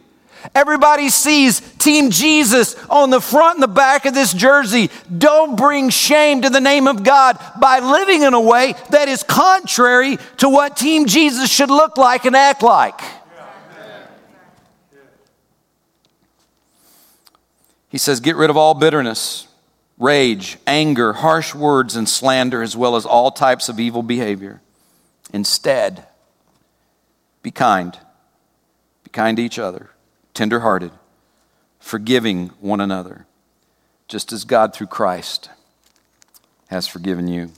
Everybody 0.54 1.08
sees 1.08 1.60
Team 1.78 2.10
Jesus 2.10 2.74
on 2.86 3.10
the 3.10 3.20
front 3.20 3.56
and 3.56 3.62
the 3.62 3.68
back 3.68 4.06
of 4.06 4.14
this 4.14 4.32
jersey. 4.32 4.90
Don't 5.16 5.56
bring 5.56 5.88
shame 5.88 6.42
to 6.42 6.50
the 6.50 6.60
name 6.60 6.88
of 6.88 7.04
God 7.04 7.38
by 7.60 7.78
living 7.78 8.22
in 8.22 8.34
a 8.34 8.40
way 8.40 8.74
that 8.90 9.08
is 9.08 9.22
contrary 9.22 10.18
to 10.38 10.48
what 10.48 10.76
Team 10.76 11.06
Jesus 11.06 11.48
should 11.50 11.70
look 11.70 11.96
like 11.96 12.24
and 12.24 12.34
act 12.34 12.62
like. 12.62 13.00
He 17.88 17.98
says, 17.98 18.20
Get 18.20 18.36
rid 18.36 18.50
of 18.50 18.56
all 18.56 18.74
bitterness 18.74 19.46
rage, 19.98 20.58
anger, 20.66 21.12
harsh 21.12 21.54
words, 21.54 21.96
and 21.96 22.08
slander, 22.08 22.62
as 22.62 22.76
well 22.76 22.96
as 22.96 23.06
all 23.06 23.30
types 23.30 23.68
of 23.68 23.78
evil 23.78 24.02
behavior. 24.02 24.60
Instead, 25.32 26.06
be 27.42 27.50
kind. 27.50 27.98
Be 29.04 29.10
kind 29.10 29.36
to 29.36 29.42
each 29.42 29.58
other, 29.58 29.90
tenderhearted, 30.34 30.92
forgiving 31.78 32.48
one 32.60 32.80
another, 32.80 33.26
just 34.08 34.32
as 34.32 34.44
God 34.44 34.74
through 34.74 34.88
Christ 34.88 35.50
has 36.68 36.86
forgiven 36.86 37.28
you. 37.28 37.50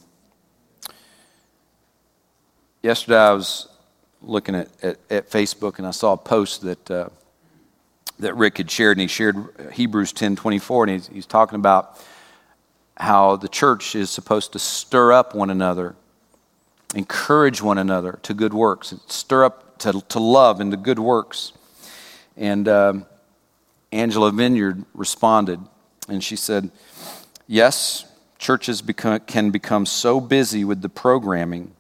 Yesterday, 2.83 3.17
I 3.17 3.33
was 3.33 3.69
looking 4.21 4.55
at, 4.55 4.69
at, 4.83 4.99
at 5.09 5.31
Facebook 5.31 5.79
and 5.79 5.87
I 5.87 5.91
saw 5.91 6.15
a 6.15 6.17
post 6.17 6.63
that, 6.63 6.91
uh, 6.91 7.09
that 8.19 8.35
Rick 8.35 8.59
had 8.59 8.71
shared, 8.71 8.97
and 8.97 9.03
he 9.03 9.07
shared 9.07 9.37
Hebrews 9.73 10.13
10 10.13 10.37
24, 10.37 10.85
and 10.85 10.93
he's, 10.93 11.07
he's 11.09 11.27
talking 11.27 11.57
about 11.57 11.99
how 12.97 13.37
the 13.37 13.49
church 13.49 13.95
is 13.95 14.11
supposed 14.11 14.53
to 14.53 14.59
stir 14.59 15.13
up 15.13 15.35
one 15.35 15.51
another, 15.51 15.97
encourage 16.95 17.61
one 17.61 17.79
another 17.79 18.19
to 18.23 18.35
good 18.35 18.55
works, 18.55 18.95
stir 19.07 19.45
up 19.45 19.79
to, 19.79 20.01
to 20.09 20.19
love 20.19 20.61
and 20.61 20.71
to 20.71 20.77
good 20.77 20.99
works. 20.99 21.53
And 22.37 22.69
um, 22.69 23.07
Angela 23.93 24.31
Vineyard 24.33 24.85
responded, 24.95 25.61
and 26.09 26.23
she 26.23 26.37
said, 26.37 26.71
Yes, 27.47 28.05
churches 28.39 28.81
become, 28.81 29.21
can 29.21 29.51
become 29.51 29.87
so 29.87 30.21
busy 30.21 30.65
with 30.65 30.83
the 30.83 30.89
programming 30.89 31.75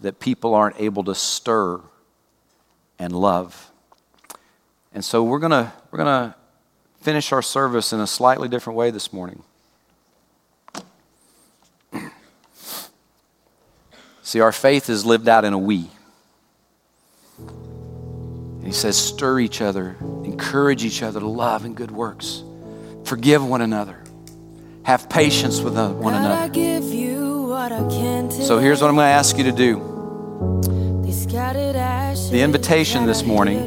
that 0.00 0.20
people 0.20 0.54
aren't 0.54 0.78
able 0.80 1.04
to 1.04 1.14
stir 1.14 1.80
and 2.98 3.12
love. 3.12 3.70
And 4.92 5.04
so 5.04 5.22
we're 5.22 5.38
going 5.38 5.50
to 5.50 5.72
we're 5.90 5.98
going 5.98 6.30
to 6.30 6.34
finish 7.00 7.32
our 7.32 7.42
service 7.42 7.92
in 7.92 8.00
a 8.00 8.06
slightly 8.06 8.48
different 8.48 8.76
way 8.76 8.90
this 8.90 9.12
morning. 9.12 9.42
See, 14.24 14.40
our 14.40 14.52
faith 14.52 14.88
is 14.88 15.04
lived 15.04 15.28
out 15.28 15.44
in 15.44 15.52
a 15.52 15.58
we. 15.58 15.90
And 17.38 18.66
he 18.66 18.72
says, 18.72 18.96
stir 18.96 19.38
each 19.38 19.60
other, 19.60 19.96
encourage 20.00 20.82
each 20.82 21.02
other 21.02 21.20
to 21.20 21.28
love 21.28 21.66
and 21.66 21.76
good 21.76 21.90
works, 21.90 22.42
forgive 23.04 23.46
one 23.46 23.60
another, 23.60 24.02
have 24.84 25.10
patience 25.10 25.60
with 25.60 25.76
uh, 25.76 25.90
one 25.90 26.14
another. 26.14 26.50
So 28.46 28.58
here's 28.58 28.80
what 28.80 28.88
I'm 28.88 28.94
going 28.94 29.08
to 29.08 29.12
ask 29.12 29.36
you 29.36 29.44
to 29.44 29.52
do. 29.52 29.78
The 32.30 32.40
invitation 32.40 33.04
this 33.04 33.24
morning 33.24 33.58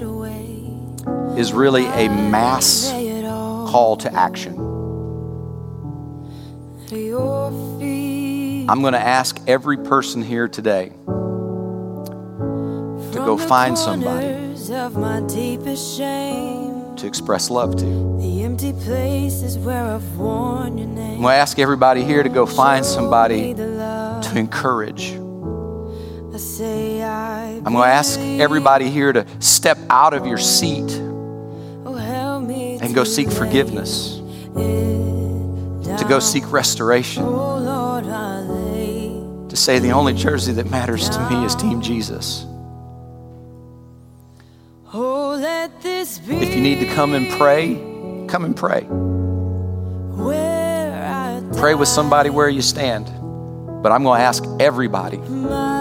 is 1.38 1.54
really 1.54 1.86
a 1.86 2.10
mass 2.10 2.90
call 3.70 3.98
to 3.98 4.12
action. 4.12 4.56
I'm 8.70 8.82
going 8.82 8.92
to 8.92 9.00
ask 9.00 9.40
every 9.48 9.78
person 9.78 10.22
here 10.22 10.50
today 10.50 10.90
to 10.90 10.96
go 13.14 13.38
find 13.38 13.78
somebody 13.78 14.58
to 16.98 17.08
express 17.08 17.50
love 17.50 17.78
to. 17.78 17.86
The 18.20 18.44
empty 18.44 18.74
places 18.74 19.58
where 19.58 19.82
I've 19.82 20.18
worn 20.18 20.78
your 20.78 20.88
name. 20.88 21.16
I'm 21.16 21.22
going 21.22 21.36
to 21.36 21.38
ask 21.38 21.60
everybody 21.60 22.04
here 22.04 22.24
to 22.24 22.28
go 22.28 22.46
find 22.46 22.86
somebody 22.86 23.54
to 23.54 24.34
encourage. 24.36 25.12
I'm 25.12 26.34
going 27.64 27.74
to 27.74 27.86
ask 27.86 28.20
everybody 28.20 28.90
here 28.90 29.14
to 29.14 29.26
step 29.40 29.78
out 29.90 30.14
of 30.14 30.28
your 30.28 30.38
seat 30.38 30.92
and 32.82 32.94
go 32.94 33.06
seek 33.06 33.32
forgiveness, 33.32 34.18
to 34.56 36.06
go 36.10 36.20
seek 36.20 36.52
restoration, 36.52 37.24
to 39.58 39.64
say 39.64 39.80
the 39.80 39.92
only 39.92 40.14
jersey 40.14 40.54
that 40.54 40.70
matters 40.70 41.10
to 41.10 41.30
me 41.30 41.44
is 41.44 41.56
Team 41.56 41.82
Jesus. 41.82 42.46
If 46.30 46.56
you 46.56 46.62
need 46.62 46.80
to 46.80 46.94
come 46.94 47.14
and 47.14 47.32
pray, 47.40 47.76
come 48.28 48.46
and 48.46 48.56
pray. 48.56 48.82
Pray 51.60 51.74
with 51.74 51.88
somebody 51.88 52.30
where 52.30 52.50
you 52.50 52.62
stand. 52.62 53.08
But 53.82 53.92
I'm 53.92 54.04
going 54.04 54.20
to 54.20 54.24
ask 54.24 54.44
everybody, 54.60 55.18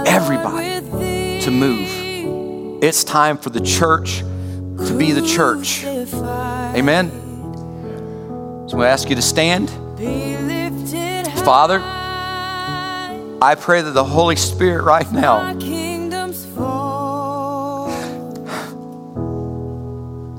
everybody 0.08 1.40
to 1.42 1.50
move. 1.50 2.82
It's 2.82 3.04
time 3.04 3.36
for 3.36 3.50
the 3.50 3.60
church 3.60 4.20
to 4.20 4.96
be 4.96 5.12
the 5.12 5.26
church. 5.26 5.84
Amen. 5.84 7.10
So 7.10 7.16
I'm 7.16 8.68
going 8.68 8.86
to 8.86 8.88
ask 8.88 9.10
you 9.10 9.16
to 9.16 9.22
stand. 9.22 9.68
Father, 11.44 12.05
I 13.42 13.54
pray 13.54 13.82
that 13.82 13.90
the 13.90 14.04
Holy 14.04 14.36
Spirit 14.36 14.82
right 14.84 15.10
now 15.12 15.52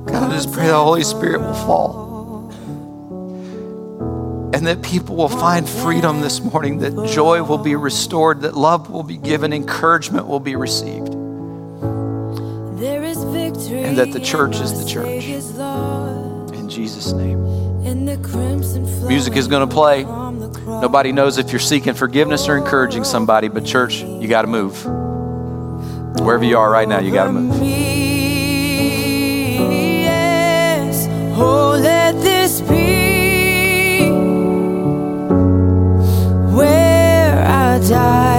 God, 0.05 0.31
just 0.31 0.51
pray 0.51 0.67
the 0.67 0.73
Holy 0.73 1.03
Spirit 1.03 1.41
will 1.41 1.53
fall. 1.53 2.07
And 4.53 4.65
that 4.65 4.81
people 4.81 5.15
will 5.15 5.29
find 5.29 5.69
freedom 5.69 6.21
this 6.21 6.41
morning, 6.41 6.79
that 6.79 7.09
joy 7.09 7.43
will 7.43 7.59
be 7.59 7.75
restored, 7.75 8.41
that 8.41 8.55
love 8.57 8.89
will 8.89 9.03
be 9.03 9.17
given, 9.17 9.53
encouragement 9.53 10.25
will 10.25 10.39
be 10.39 10.55
received. 10.55 11.13
And 11.13 12.79
that 13.97 14.11
the 14.11 14.19
church 14.19 14.55
is 14.55 14.83
the 14.83 14.89
church. 14.89 15.25
In 16.53 16.69
Jesus' 16.69 17.11
name. 17.11 17.43
Music 19.07 19.35
is 19.35 19.47
going 19.47 19.67
to 19.67 19.73
play. 19.73 20.05
Nobody 20.67 21.13
knows 21.13 21.37
if 21.37 21.51
you're 21.51 21.61
seeking 21.61 21.93
forgiveness 21.93 22.49
or 22.49 22.57
encouraging 22.57 23.05
somebody, 23.05 23.47
but 23.47 23.63
church, 23.63 24.01
you 24.01 24.27
got 24.27 24.41
to 24.41 24.49
move. 24.49 24.85
Wherever 26.19 26.43
you 26.43 26.57
are 26.57 26.69
right 26.69 26.89
now, 26.89 26.99
you 26.99 27.13
got 27.13 27.27
to 27.27 27.31
move. 27.31 27.63
Yes. 30.01 31.07
Oh, 31.37 31.79
let 31.81 32.15
this 32.21 32.59
be 32.59 34.09
where 36.53 37.45
I 37.47 37.79
die. 37.87 38.36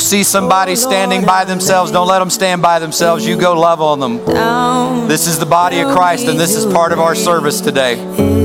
You 0.00 0.06
see 0.06 0.24
somebody 0.24 0.72
oh, 0.72 0.76
standing 0.76 1.26
by 1.26 1.44
themselves, 1.44 1.92
don't 1.92 2.08
let 2.08 2.20
them 2.20 2.30
stand 2.30 2.62
by 2.62 2.78
themselves. 2.78 3.26
You 3.26 3.38
go 3.38 3.52
love 3.52 3.82
on 3.82 4.00
them. 4.00 4.16
This 5.08 5.26
is 5.26 5.38
the 5.38 5.44
body 5.44 5.80
of 5.80 5.94
Christ, 5.94 6.26
and 6.26 6.40
this 6.40 6.56
is 6.56 6.64
part 6.64 6.92
of 6.92 6.98
our 6.98 7.14
service 7.14 7.60
today. 7.60 8.39